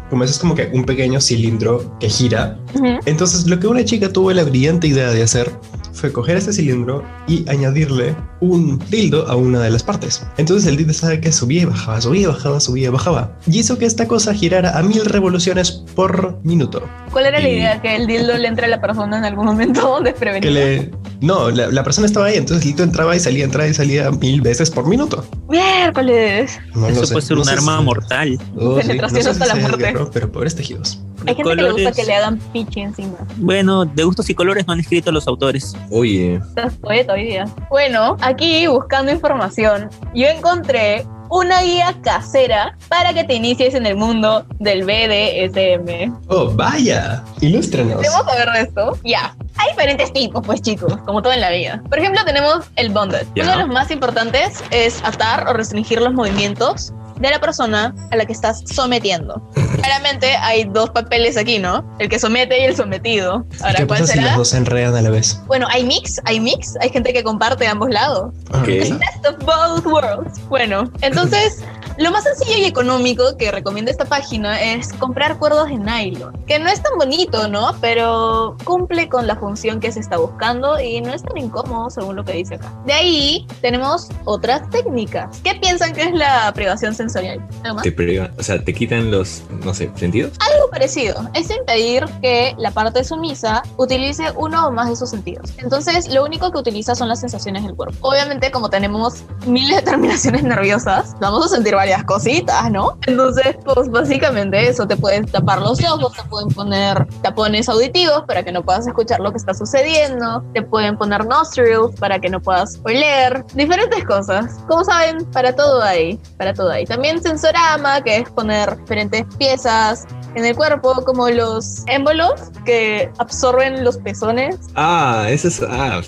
Como 0.10 0.24
eso 0.24 0.32
es 0.32 0.40
como 0.40 0.56
que 0.56 0.70
un 0.74 0.86
pequeño 0.86 1.20
cilindro 1.20 1.98
que 2.00 2.08
gira. 2.08 2.58
Entonces, 3.06 3.46
lo 3.46 3.60
que 3.60 3.68
una 3.68 3.84
chica 3.84 4.08
tuvo 4.08 4.32
la 4.32 4.46
brillante 4.46 4.88
idea 4.88 5.10
de 5.10 5.22
hacer 5.22 5.52
fue 5.98 6.14
coger 6.14 6.38
ese 6.38 6.54
cilindro 6.54 7.04
y 7.28 7.44
añadirle 7.50 8.16
un 8.40 8.78
dildo 8.92 9.28
a 9.28 9.36
una 9.36 9.60
de 9.62 9.72
las 9.72 9.82
partes. 9.84 10.26
Entonces 10.38 10.70
el 10.70 10.78
dildo 10.78 10.94
sabe 10.94 11.20
que 11.20 11.32
subía 11.32 11.64
y 11.64 11.66
bajaba, 11.66 12.00
subía 12.00 12.22
y 12.22 12.26
bajaba, 12.28 12.60
subía 12.60 12.88
y 12.88 12.92
bajaba. 12.92 13.36
Y 13.48 13.60
hizo 13.60 13.78
que 13.80 13.86
esta 13.86 14.08
cosa 14.08 14.34
girara 14.34 14.78
a 14.78 14.84
mil 14.84 15.04
revoluciones 15.06 15.72
por 15.96 16.40
minuto. 16.44 16.84
¿cuál 17.12 17.26
era 17.26 17.40
la 17.40 17.50
Y- 17.50 17.54
idea? 17.54 17.82
Que 17.82 17.96
el 17.96 18.06
dildo 18.06 18.38
le 18.38 18.48
entre 18.48 18.66
a 18.66 18.70
la 18.70 18.80
persona 18.80 19.18
en 19.18 19.26
algún 19.26 19.46
momento 19.46 19.98
Que 20.04 20.04
desprevenido. 20.04 20.54
le... 20.54 20.92
No, 21.20 21.50
la, 21.50 21.68
la 21.72 21.84
persona 21.84 22.06
estaba 22.06 22.28
ahí, 22.28 22.38
entonces 22.38 22.64
el 22.64 22.72
dildo 22.74 22.84
entraba 22.84 23.16
y 23.16 23.20
salía, 23.20 23.44
entraba 23.46 23.68
y 23.68 23.74
salía 23.74 24.12
mil 24.12 24.40
veces 24.42 24.70
por 24.70 24.86
minuto. 24.88 25.26
Miércoles. 25.50 26.60
No 26.76 26.88
Eso 26.88 27.08
puede 27.14 27.26
ser 27.26 27.38
no 27.38 27.44
un 27.44 27.50
arma 27.50 27.80
si- 27.80 27.84
mortal. 27.84 28.40
Oh, 28.56 28.76
sí, 28.80 28.88
Penetración 28.88 29.24
sé 29.24 29.30
hasta 29.32 29.46
si 29.46 29.50
la 29.50 29.56
muerte. 29.56 29.78
guerrero, 29.84 30.12
pero 30.14 30.32
pobres 30.32 30.56
tejidos. 30.56 31.00
Hay 31.28 31.36
gente 31.36 31.56
que 31.56 31.62
le 31.62 31.72
gusta 31.72 31.92
que 31.92 32.04
le 32.06 32.16
hagan 32.16 32.40
pichi 32.54 32.82
encima. 32.82 33.18
Bueno, 33.38 33.86
de 33.86 34.04
gustos 34.04 34.30
y 34.30 34.36
colores 34.36 34.66
no 34.66 34.74
han 34.74 34.80
escrito 34.80 35.12
los 35.12 35.28
autores. 35.28 35.76
Oye, 35.92 36.36
Estás 36.36 36.76
poeta 36.76 37.14
hoy 37.14 37.26
día. 37.26 37.46
Bueno, 37.70 38.18
aquí 38.22 38.66
buscando 38.68 39.12
información, 39.12 39.90
yo 40.14 40.28
encontré 40.28 41.06
una 41.30 41.62
guía 41.62 41.94
casera 42.02 42.78
para 42.88 43.14
que 43.14 43.24
te 43.24 43.34
inicies 43.34 43.74
en 43.76 43.86
el 43.86 43.96
mundo 43.96 44.46
del 44.60 44.84
BDSM. 44.84 46.16
Oh, 46.30 46.52
vaya, 46.52 47.24
ilústrenos. 47.42 47.98
¿Queremos 47.98 48.26
saber 48.26 48.50
de 48.52 48.62
esto? 48.62 48.98
Ya. 49.04 49.36
Hay 49.58 49.72
diferentes 49.72 50.14
tipos, 50.14 50.42
pues 50.46 50.62
chicos, 50.62 50.96
como 51.06 51.22
todo 51.22 51.34
en 51.34 51.42
la 51.42 51.50
vida. 51.52 51.82
Por 51.90 52.00
ejemplo, 52.00 52.24
tenemos 52.26 52.66
el 52.76 52.92
bondage. 52.92 53.26
Uno 53.36 53.52
de 53.52 53.58
los 53.58 53.68
más 53.68 53.92
importantes 53.92 54.64
es 54.72 55.04
atar 55.04 55.48
o 55.50 55.54
restringir 55.54 56.00
los 56.00 56.14
movimientos 56.14 56.94
de 57.20 57.30
la 57.30 57.40
persona 57.40 57.94
a 58.12 58.16
la 58.16 58.26
que 58.26 58.34
estás 58.34 58.64
sometiendo. 58.68 59.42
Claramente 59.88 60.36
hay 60.38 60.66
dos 60.66 60.90
papeles 60.90 61.38
aquí, 61.38 61.60
¿no? 61.60 61.84
El 62.00 62.10
que 62.10 62.20
somete 62.20 62.60
y 62.60 62.64
el 62.66 62.76
sometido. 62.76 63.46
Ahora, 63.62 63.76
¿Qué 63.76 63.88
¿cuál 63.88 64.00
pasa 64.02 64.14
si 64.14 64.20
será? 64.20 64.28
los 64.32 64.38
dos 64.38 64.50
se 64.50 64.58
enredan 64.58 64.96
a 64.96 65.02
la 65.02 65.10
vez? 65.10 65.40
Bueno, 65.48 65.66
hay 65.70 65.84
mix, 65.86 66.20
hay 66.26 66.40
mix, 66.40 66.76
hay 66.82 66.90
gente 66.90 67.14
que 67.14 67.24
comparte 67.24 67.66
ambos 67.68 67.90
lados. 67.90 68.34
Ok. 68.54 68.66
Best 68.68 69.26
of 69.26 69.38
both 69.46 69.86
worlds. 69.86 70.40
Bueno, 70.50 70.92
entonces, 71.02 71.64
lo 71.98 72.12
más 72.12 72.24
sencillo 72.24 72.58
y 72.58 72.66
económico 72.66 73.38
que 73.38 73.52
recomienda 73.52 73.92
esta 73.92 74.06
página 74.06 74.62
es 74.62 74.94
comprar 74.94 75.38
cuerdos 75.38 75.68
de 75.70 75.78
nylon, 75.78 76.34
que 76.46 76.60
no 76.60 76.70
es 76.70 76.82
tan 76.82 76.98
bonito, 76.98 77.48
¿no? 77.48 77.76
Pero 77.82 78.56
cumple 78.64 79.10
con 79.10 79.28
la 79.28 79.36
función 79.36 79.80
que 79.80 79.92
se 79.92 80.00
está 80.00 80.18
buscando 80.18 80.80
y 80.80 81.02
no 81.02 81.14
es 81.14 81.24
tan 81.24 81.38
incómodo 81.38 81.90
según 81.90 82.16
lo 82.16 82.24
que 82.24 82.34
dice 82.34 82.56
acá. 82.56 82.72
De 82.86 82.94
ahí 82.94 83.48
tenemos 83.62 84.10
otras 84.26 84.70
técnicas. 84.70 85.40
¿Qué 85.44 85.56
piensan 85.56 85.94
que 85.94 86.04
es 86.04 86.14
la 86.14 86.52
privación 86.54 86.94
sensorial? 86.94 87.40
¿Algo 87.64 87.76
más? 87.76 87.84
te 87.84 87.92
priva- 87.92 88.32
o 88.38 88.44
sea, 88.44 88.64
te 88.64 88.74
quitan 88.74 89.12
los, 89.12 89.42
no 89.64 89.74
sé, 89.74 89.92
sentidos. 89.96 90.34
Algo 90.54 90.70
parecido. 90.70 91.30
Es 91.34 91.50
impedir 91.50 92.06
que 92.22 92.54
la 92.58 92.72
parte 92.72 93.04
sumisa 93.04 93.64
utilice 93.78 94.32
uno 94.36 94.68
o 94.68 94.72
más 94.72 94.90
de 94.90 94.96
sus 94.96 95.10
sentidos. 95.10 95.52
Entonces, 95.58 96.08
lo 96.14 96.24
único 96.24 96.52
que 96.52 96.58
utiliza 96.60 96.96
son 96.96 97.08
las 97.10 97.20
sensaciones 97.22 97.64
del 97.64 97.76
cuerpo. 97.76 97.96
Obviamente, 98.02 98.52
como 98.52 98.70
tenemos 98.70 99.24
miles 99.46 99.78
de 99.78 99.82
terminaciones 99.84 100.44
nerviosas, 100.44 101.16
vamos 101.20 101.46
a 101.46 101.50
sentir 101.56 101.76
varias 101.88 102.04
cositas, 102.04 102.70
¿no? 102.70 102.98
Entonces, 103.08 103.56
pues 103.64 103.90
básicamente 103.90 104.68
eso, 104.68 104.86
te 104.86 104.98
pueden 104.98 105.26
tapar 105.26 105.62
los 105.62 105.82
ojos, 105.86 106.12
te 106.18 106.24
pueden 106.24 106.50
poner 106.50 107.08
tapones 107.22 107.70
auditivos 107.70 108.24
para 108.28 108.44
que 108.44 108.52
no 108.52 108.62
puedas 108.62 108.86
escuchar 108.86 109.22
lo 109.22 109.32
que 109.32 109.38
está 109.38 109.54
sucediendo, 109.54 110.44
te 110.54 110.62
pueden 110.64 110.98
poner 110.98 111.26
nostrils 111.26 111.96
para 111.98 112.20
que 112.20 112.30
no 112.30 112.42
puedas 112.42 112.78
oler, 112.84 113.46
diferentes 113.54 114.04
cosas. 114.04 114.58
Como 114.68 114.84
saben, 114.84 115.24
para 115.32 115.56
todo 115.56 115.82
hay, 115.82 116.20
para 116.38 116.54
todo 116.54 116.72
hay. 116.72 116.86
También 116.86 117.24
sensorama, 117.24 118.02
que 118.02 118.18
es 118.18 118.30
poner 118.32 118.76
diferentes 118.76 119.24
piezas 119.38 120.06
en 120.36 120.46
el 120.46 120.56
cuerpo, 120.56 120.94
como 121.06 121.30
los 121.30 121.84
émbolos 121.88 122.34
que 122.66 123.10
absorben 123.18 123.84
los 123.84 123.98
pezones. 123.98 124.58
Ah, 124.76 125.26
eso 125.30 125.48
es. 125.48 125.62
Ah, 125.68 126.02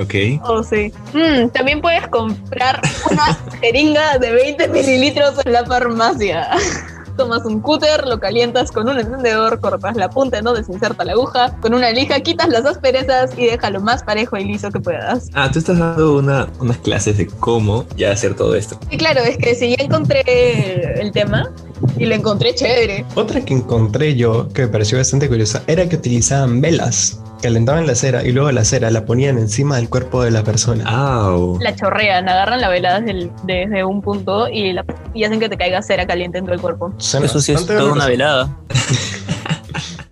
ok. 0.00 0.14
Oh, 0.44 0.62
sí. 0.62 0.92
Mm, 1.12 1.48
también 1.50 1.80
puedes 1.80 2.06
comprar 2.08 2.80
una 3.10 3.34
jeringa 3.60 4.18
de 4.18 4.32
20 4.32 4.68
mililitros 4.68 5.25
en 5.44 5.52
la 5.52 5.64
farmacia. 5.64 6.48
Tomas 7.16 7.46
un 7.46 7.60
cúter, 7.60 8.06
lo 8.06 8.20
calientas 8.20 8.70
con 8.70 8.90
un 8.90 8.98
encendedor, 8.98 9.58
cortas 9.60 9.96
la 9.96 10.10
punta 10.10 10.36
en 10.36 10.44
donde 10.44 10.62
se 10.62 10.72
inserta 10.72 11.02
la 11.02 11.12
aguja, 11.12 11.56
con 11.62 11.72
una 11.72 11.90
lija 11.90 12.20
quitas 12.20 12.48
las 12.48 12.66
asperezas 12.66 13.30
y 13.38 13.46
déjalo 13.46 13.80
más 13.80 14.02
parejo 14.02 14.36
y 14.36 14.44
liso 14.44 14.70
que 14.70 14.80
puedas. 14.80 15.30
Ah, 15.32 15.50
tú 15.50 15.58
estás 15.58 15.78
dando 15.78 16.18
una, 16.18 16.46
unas 16.60 16.76
clases 16.78 17.16
de 17.16 17.26
cómo 17.26 17.86
ya 17.96 18.12
hacer 18.12 18.34
todo 18.34 18.54
esto. 18.54 18.78
Y 18.90 18.98
claro, 18.98 19.20
es 19.20 19.38
que 19.38 19.54
si 19.54 19.74
ya 19.74 19.82
encontré 19.82 21.00
el 21.00 21.10
tema 21.12 21.50
y 21.96 22.04
lo 22.04 22.14
encontré 22.14 22.54
chévere. 22.54 23.06
Otra 23.14 23.40
que 23.40 23.54
encontré 23.54 24.14
yo 24.14 24.48
que 24.50 24.62
me 24.62 24.68
pareció 24.68 24.98
bastante 24.98 25.26
curiosa 25.26 25.62
era 25.66 25.88
que 25.88 25.96
utilizaban 25.96 26.60
velas, 26.60 27.20
calentaban 27.42 27.86
la 27.86 27.94
cera 27.94 28.22
y 28.24 28.32
luego 28.32 28.50
la 28.52 28.64
cera 28.64 28.90
la 28.90 29.04
ponían 29.04 29.38
encima 29.38 29.76
del 29.76 29.88
cuerpo 29.88 30.22
de 30.22 30.30
la 30.30 30.42
persona. 30.42 30.84
Au. 30.88 31.58
La 31.60 31.74
chorrean, 31.74 32.28
agarran 32.28 32.60
la 32.60 32.68
vela 32.68 33.00
desde, 33.00 33.10
el- 33.12 33.30
desde 33.44 33.84
un 33.84 34.00
punto 34.02 34.48
y, 34.48 34.72
la- 34.72 34.84
y 35.14 35.24
hacen 35.24 35.40
que 35.40 35.48
te 35.48 35.56
caiga 35.56 35.82
cera 35.82 36.06
caliente 36.06 36.38
dentro 36.38 36.52
del 36.52 36.60
cuerpo. 36.60 36.92
Suena 36.98 37.26
Eso 37.26 37.40
sí 37.40 37.52
es 37.52 37.66
toda 37.66 37.92
una 37.92 38.06
velada. 38.06 38.56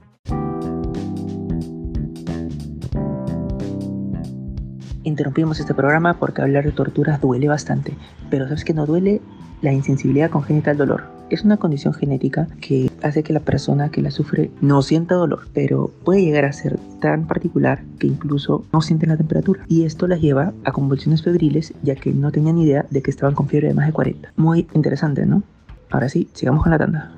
Interrumpimos 5.04 5.60
este 5.60 5.74
programa 5.74 6.14
porque 6.14 6.40
hablar 6.40 6.64
de 6.64 6.72
torturas 6.72 7.20
duele 7.20 7.46
bastante, 7.46 7.94
pero 8.30 8.46
¿sabes 8.46 8.64
que 8.64 8.72
no 8.72 8.86
duele? 8.86 9.20
La 9.60 9.70
insensibilidad 9.70 10.30
congénita 10.30 10.70
al 10.70 10.78
dolor. 10.78 11.04
Es 11.28 11.44
una 11.44 11.58
condición 11.58 11.92
genética 11.92 12.48
que 12.60 12.90
hace 13.02 13.22
que 13.22 13.34
la 13.34 13.40
persona 13.40 13.90
que 13.90 14.00
la 14.00 14.10
sufre 14.10 14.50
no 14.62 14.80
sienta 14.80 15.14
dolor, 15.14 15.46
pero 15.52 15.90
puede 16.04 16.22
llegar 16.22 16.46
a 16.46 16.52
ser 16.54 16.78
tan 17.00 17.26
particular 17.26 17.82
que 17.98 18.06
incluso 18.06 18.64
no 18.72 18.80
sienten 18.80 19.10
la 19.10 19.18
temperatura. 19.18 19.64
Y 19.68 19.84
esto 19.84 20.06
las 20.06 20.22
lleva 20.22 20.54
a 20.64 20.72
convulsiones 20.72 21.22
febriles 21.22 21.74
ya 21.82 21.96
que 21.96 22.12
no 22.12 22.32
tenían 22.32 22.56
idea 22.56 22.86
de 22.88 23.02
que 23.02 23.10
estaban 23.10 23.34
con 23.34 23.46
fiebre 23.46 23.68
de 23.68 23.74
más 23.74 23.86
de 23.86 23.92
40. 23.92 24.32
Muy 24.36 24.66
interesante, 24.72 25.26
¿no? 25.26 25.42
Ahora 25.90 26.08
sí, 26.08 26.28
sigamos 26.32 26.62
con 26.62 26.72
la 26.72 26.78
tanda. 26.78 27.12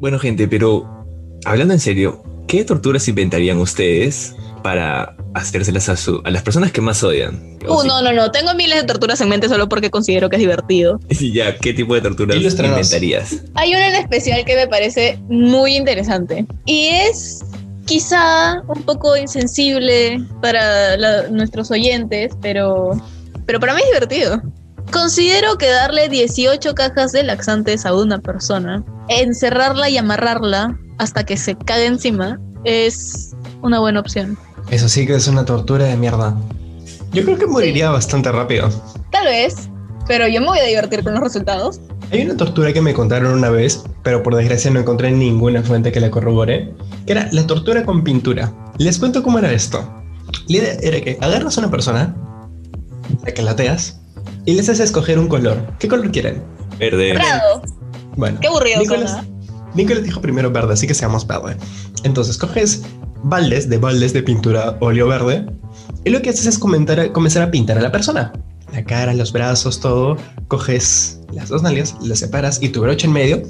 Bueno, 0.00 0.18
gente, 0.18 0.48
pero 0.48 1.06
hablando 1.44 1.74
en 1.74 1.80
serio, 1.80 2.22
¿qué 2.46 2.64
torturas 2.64 3.06
inventarían 3.08 3.58
ustedes 3.58 4.34
para 4.62 5.16
hacérselas 5.34 5.88
a, 5.88 5.96
su- 5.96 6.20
a 6.24 6.30
las 6.30 6.42
personas 6.42 6.70
que 6.72 6.80
más 6.80 7.02
odian? 7.02 7.58
Uh, 7.68 7.80
si- 7.82 7.88
no, 7.88 8.02
no, 8.02 8.12
no. 8.12 8.30
Tengo 8.30 8.54
miles 8.54 8.80
de 8.80 8.86
torturas 8.86 9.20
en 9.20 9.28
mente 9.28 9.48
solo 9.48 9.68
porque 9.68 9.90
considero 9.90 10.28
que 10.28 10.36
es 10.36 10.40
divertido. 10.40 11.00
Sí, 11.10 11.32
ya, 11.32 11.56
¿qué 11.56 11.72
tipo 11.72 11.94
de 11.94 12.00
torturas 12.02 12.36
inventarías? 12.36 13.42
Hay 13.54 13.70
una 13.74 13.88
en 13.88 13.94
especial 13.96 14.44
que 14.44 14.54
me 14.56 14.66
parece 14.68 15.18
muy 15.28 15.76
interesante. 15.76 16.46
Y 16.66 16.88
es 16.88 17.40
quizá 17.86 18.60
un 18.68 18.82
poco 18.82 19.16
insensible 19.16 20.22
para 20.40 20.96
la- 20.96 21.28
nuestros 21.28 21.70
oyentes, 21.70 22.32
pero, 22.40 22.90
pero 23.46 23.58
para 23.60 23.74
mí 23.74 23.80
es 23.82 23.88
divertido. 23.88 24.40
Considero 24.92 25.56
que 25.58 25.68
darle 25.68 26.08
18 26.08 26.74
cajas 26.74 27.12
de 27.12 27.22
laxantes 27.22 27.86
a 27.86 27.94
una 27.94 28.18
persona, 28.18 28.84
encerrarla 29.08 29.88
y 29.88 29.96
amarrarla 29.96 30.78
hasta 30.98 31.24
que 31.24 31.36
se 31.36 31.56
cague 31.56 31.86
encima, 31.86 32.38
es 32.64 33.34
una 33.62 33.80
buena 33.80 34.00
opción. 34.00 34.38
Eso 34.70 34.88
sí 34.88 35.06
que 35.06 35.14
es 35.14 35.28
una 35.28 35.44
tortura 35.44 35.86
de 35.86 35.96
mierda. 35.96 36.36
Yo 37.12 37.24
creo 37.24 37.38
que 37.38 37.46
moriría 37.46 37.90
bastante 37.90 38.30
rápido. 38.32 38.70
Tal 39.10 39.26
vez, 39.26 39.68
pero 40.06 40.28
yo 40.28 40.40
me 40.40 40.46
voy 40.46 40.58
a 40.58 40.64
divertir 40.64 41.02
con 41.04 41.14
los 41.14 41.22
resultados. 41.22 41.80
Hay 42.10 42.22
una 42.22 42.36
tortura 42.36 42.72
que 42.72 42.80
me 42.80 42.94
contaron 42.94 43.32
una 43.34 43.50
vez, 43.50 43.84
pero 44.02 44.22
por 44.22 44.34
desgracia 44.34 44.70
no 44.70 44.80
encontré 44.80 45.10
ninguna 45.10 45.62
fuente 45.62 45.92
que 45.92 46.00
la 46.00 46.10
corrobore, 46.10 46.72
que 47.06 47.12
era 47.12 47.28
la 47.32 47.46
tortura 47.46 47.84
con 47.84 48.04
pintura. 48.04 48.52
Les 48.78 48.98
cuento 48.98 49.22
cómo 49.22 49.38
era 49.38 49.52
esto. 49.52 50.02
La 50.48 50.56
idea 50.56 50.74
era 50.82 51.00
que 51.00 51.18
agarras 51.20 51.56
a 51.56 51.60
una 51.60 51.70
persona, 51.70 52.14
la 53.24 53.32
que 53.32 53.42
lateas, 53.42 54.00
y 54.44 54.54
les 54.54 54.68
haces 54.68 54.86
escoger 54.86 55.18
un 55.18 55.28
color. 55.28 55.58
¿Qué 55.78 55.88
color 55.88 56.10
quieren? 56.10 56.42
Verde. 56.78 57.14
Prado, 57.14 57.62
Bueno, 58.16 58.38
qué 58.40 58.48
aburrido 58.48 58.80
Nicolás. 58.80 59.24
Nicolás 59.74 60.04
dijo 60.04 60.20
primero 60.20 60.50
verde, 60.50 60.74
así 60.74 60.86
que 60.86 60.94
seamos 60.94 61.26
verde. 61.26 61.56
Entonces 62.04 62.36
coges 62.38 62.82
baldes 63.24 63.68
de 63.68 63.78
baldes 63.78 64.12
de 64.12 64.22
pintura 64.22 64.76
óleo 64.80 65.08
verde 65.08 65.46
y 66.04 66.10
lo 66.10 66.20
que 66.22 66.30
haces 66.30 66.46
es 66.46 66.58
comenzar 66.58 67.42
a 67.42 67.50
pintar 67.50 67.78
a 67.78 67.82
la 67.82 67.92
persona. 67.92 68.32
La 68.72 68.84
cara, 68.84 69.12
los 69.14 69.32
brazos, 69.32 69.80
todo. 69.80 70.16
Coges 70.48 71.20
las 71.32 71.48
dos 71.48 71.62
nalgas, 71.62 71.94
las 72.00 72.20
separas 72.20 72.62
y 72.62 72.70
tu 72.70 72.80
brocha 72.80 73.06
en 73.06 73.12
medio 73.12 73.42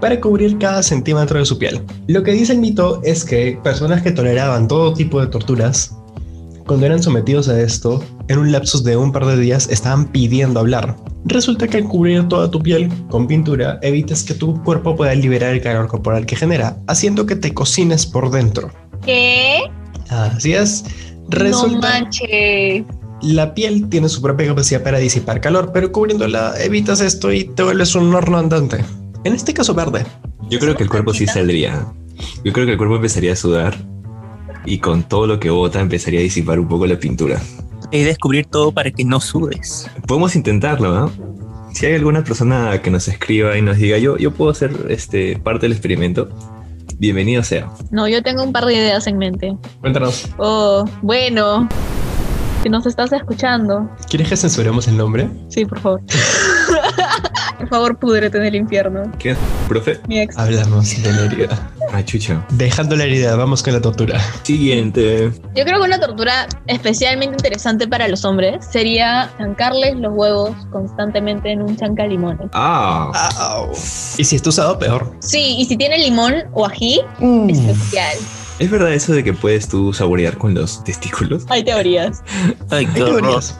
para 0.00 0.20
cubrir 0.20 0.58
cada 0.58 0.82
centímetro 0.82 1.38
de 1.38 1.44
su 1.44 1.58
piel. 1.58 1.82
Lo 2.06 2.22
que 2.22 2.32
dice 2.32 2.52
el 2.52 2.58
mito 2.58 3.00
es 3.04 3.24
que 3.24 3.60
personas 3.62 4.02
que 4.02 4.12
toleraban 4.12 4.66
todo 4.66 4.94
tipo 4.94 5.20
de 5.20 5.26
torturas, 5.26 5.94
cuando 6.66 6.86
eran 6.86 7.02
sometidos 7.02 7.48
a 7.48 7.60
esto, 7.60 8.02
en 8.28 8.38
un 8.38 8.50
lapsus 8.50 8.82
de 8.82 8.96
un 8.96 9.12
par 9.12 9.26
de 9.26 9.36
días 9.36 9.68
estaban 9.68 10.06
pidiendo 10.06 10.60
hablar. 10.60 10.96
Resulta 11.30 11.68
que 11.68 11.76
al 11.76 11.84
cubrir 11.84 12.26
toda 12.28 12.50
tu 12.50 12.60
piel 12.60 12.90
con 13.08 13.28
pintura 13.28 13.78
evitas 13.82 14.24
que 14.24 14.34
tu 14.34 14.60
cuerpo 14.64 14.96
pueda 14.96 15.14
liberar 15.14 15.54
el 15.54 15.60
calor 15.60 15.86
corporal 15.86 16.26
que 16.26 16.34
genera, 16.34 16.76
haciendo 16.88 17.24
que 17.24 17.36
te 17.36 17.54
cocines 17.54 18.04
por 18.04 18.30
dentro. 18.32 18.72
¿Qué? 19.06 19.60
Así 20.08 20.54
es. 20.54 20.84
No 21.14 21.38
Resulta 21.38 21.88
manches. 21.88 22.84
la 23.22 23.54
piel 23.54 23.88
tiene 23.88 24.08
su 24.08 24.20
propia 24.20 24.48
capacidad 24.48 24.82
para 24.82 24.98
disipar 24.98 25.40
calor, 25.40 25.70
pero 25.72 25.92
cubriéndola 25.92 26.54
evitas 26.60 27.00
esto 27.00 27.32
y 27.32 27.44
te 27.44 27.62
vuelves 27.62 27.94
un 27.94 28.12
horno 28.12 28.38
andante. 28.38 28.84
En 29.22 29.32
este 29.32 29.54
caso 29.54 29.72
verde. 29.72 30.04
Yo 30.50 30.58
creo 30.58 30.76
que 30.76 30.82
el 30.82 30.90
cuerpo 30.90 31.14
sí 31.14 31.28
saldría. 31.28 31.86
Yo 32.44 32.52
creo 32.52 32.66
que 32.66 32.72
el 32.72 32.78
cuerpo 32.78 32.96
empezaría 32.96 33.34
a 33.34 33.36
sudar 33.36 33.76
y 34.66 34.78
con 34.78 35.04
todo 35.04 35.28
lo 35.28 35.38
que 35.38 35.50
bota 35.50 35.80
empezaría 35.80 36.18
a 36.18 36.24
disipar 36.24 36.58
un 36.58 36.66
poco 36.66 36.86
la 36.86 36.98
pintura. 36.98 37.40
Y 37.90 38.02
descubrir 38.02 38.46
todo 38.46 38.72
para 38.72 38.90
que 38.90 39.04
no 39.04 39.20
sudes. 39.20 39.90
Podemos 40.06 40.36
intentarlo, 40.36 40.94
¿no? 40.94 41.12
Si 41.72 41.86
hay 41.86 41.94
alguna 41.94 42.22
persona 42.24 42.80
que 42.82 42.90
nos 42.90 43.08
escriba 43.08 43.56
y 43.56 43.62
nos 43.62 43.78
diga 43.78 43.98
yo, 43.98 44.16
yo 44.16 44.32
puedo 44.32 44.52
ser 44.54 44.72
este, 44.88 45.38
parte 45.38 45.62
del 45.66 45.72
experimento, 45.72 46.28
bienvenido 46.98 47.42
sea. 47.42 47.70
No, 47.90 48.08
yo 48.08 48.22
tengo 48.22 48.42
un 48.42 48.52
par 48.52 48.64
de 48.66 48.74
ideas 48.74 49.06
en 49.06 49.18
mente. 49.18 49.56
Cuéntanos, 49.80 50.28
Oh, 50.38 50.84
bueno. 51.02 51.68
Si 52.62 52.68
nos 52.68 52.84
estás 52.86 53.10
escuchando, 53.12 53.88
¿quieres 54.08 54.28
que 54.28 54.36
censuremos 54.36 54.86
el 54.86 54.96
nombre? 54.96 55.28
sí, 55.48 55.64
por 55.64 55.80
favor. 55.80 56.02
por 57.58 57.68
favor, 57.68 57.98
púdrete 57.98 58.36
en 58.38 58.44
el 58.44 58.54
infierno. 58.54 59.10
¿Quién 59.18 59.34
es? 59.36 59.40
¿Profe? 59.68 59.98
Mi 60.08 60.20
ex. 60.20 60.36
Hablamos 60.36 61.02
de 61.02 61.12
la 61.12 61.22
Ah, 61.92 62.04
chucha. 62.04 62.44
Dejando 62.52 62.94
la 62.96 63.04
herida, 63.04 63.34
vamos 63.36 63.62
con 63.62 63.72
la 63.72 63.80
tortura. 63.80 64.20
Siguiente. 64.44 65.32
Yo 65.56 65.64
creo 65.64 65.80
que 65.80 65.86
una 65.86 65.98
tortura 65.98 66.46
especialmente 66.66 67.34
interesante 67.36 67.88
para 67.88 68.06
los 68.08 68.24
hombres 68.24 68.64
sería 68.70 69.30
chancarles 69.38 69.96
los 69.96 70.12
huevos 70.14 70.50
constantemente 70.70 71.50
en 71.52 71.62
un 71.62 71.76
chanca 71.76 72.06
limones. 72.06 72.48
Ah, 72.52 73.10
Y 74.18 74.24
si 74.24 74.36
está 74.36 74.50
usado, 74.50 74.78
peor. 74.78 75.12
Sí, 75.20 75.56
y 75.58 75.64
si 75.64 75.76
tiene 75.76 75.98
limón 75.98 76.34
o 76.52 76.64
ají, 76.66 77.00
especial. 77.48 78.16
¿es 78.58 78.70
verdad 78.70 78.92
eso 78.92 79.14
de 79.14 79.24
que 79.24 79.32
puedes 79.32 79.68
tú 79.68 79.92
saborear 79.94 80.36
con 80.36 80.52
los 80.54 80.84
testículos? 80.84 81.44
Hay 81.48 81.64
teorías. 81.64 82.22
Ay, 82.70 82.84
Hay 82.84 82.86
qué 82.86 83.02
horror. 83.02 83.20
teorías. 83.22 83.58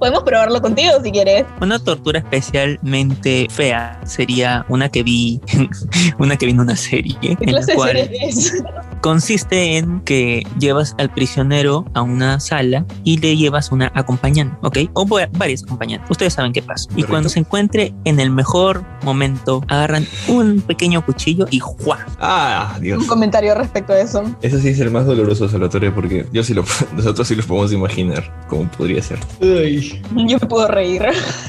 Podemos 0.00 0.22
probarlo 0.24 0.60
contigo 0.60 0.90
si 1.04 1.12
quieres. 1.12 1.44
Una 1.60 1.78
tortura 1.78 2.18
especialmente 2.18 3.46
fea 3.50 4.00
sería 4.04 4.64
una 4.68 4.88
que 4.88 5.02
vi, 5.02 5.40
una 6.18 6.36
que 6.36 6.46
vi 6.46 6.52
en 6.52 6.60
una 6.60 6.74
serie, 6.74 7.16
¿Qué 7.20 7.36
en 7.38 7.54
la 7.54 7.62
cual 7.74 7.90
serie 7.96 8.28
es? 8.28 8.62
consiste 9.02 9.76
en 9.76 10.00
que 10.00 10.42
llevas 10.58 10.94
al 10.98 11.10
prisionero 11.12 11.84
a 11.94 12.02
una 12.02 12.40
sala 12.40 12.84
y 13.04 13.18
le 13.18 13.36
llevas 13.36 13.72
una 13.72 13.90
acompañante, 13.94 14.56
¿ok? 14.62 14.78
O 14.94 15.06
va- 15.06 15.28
varias 15.36 15.62
acompañantes. 15.62 16.10
Ustedes 16.10 16.32
saben 16.34 16.52
qué 16.52 16.62
pasa. 16.62 16.88
Y 16.96 17.02
cuando 17.04 17.28
se 17.28 17.40
encuentre 17.40 17.94
en 18.04 18.20
el 18.20 18.30
mejor 18.30 18.82
momento, 19.02 19.62
agarran 19.68 20.06
un 20.28 20.60
pequeño 20.62 21.04
cuchillo 21.04 21.46
y 21.50 21.58
¡juá! 21.60 22.06
Ah, 22.18 22.76
Dios. 22.80 22.98
Un 23.00 23.06
comentario 23.06 23.54
respecto 23.54 23.92
a 23.92 24.00
eso. 24.00 24.22
Eso 24.42 24.58
sí 24.58 24.68
es 24.68 24.80
el 24.80 24.90
más 24.90 25.06
doloroso, 25.06 25.48
Salvatore, 25.48 25.90
porque 25.92 26.26
yo 26.32 26.42
sí 26.42 26.54
lo, 26.54 26.64
nosotros 26.96 27.26
sí 27.28 27.34
lo 27.36 27.42
podemos 27.44 27.72
imaginar 27.72 28.32
cómo 28.48 28.70
podría 28.70 29.02
ser. 29.02 29.18
Uy. 29.40 29.89
Yo 30.28 30.38
me 30.40 30.46
puedo 30.46 30.68
reír. 30.68 31.02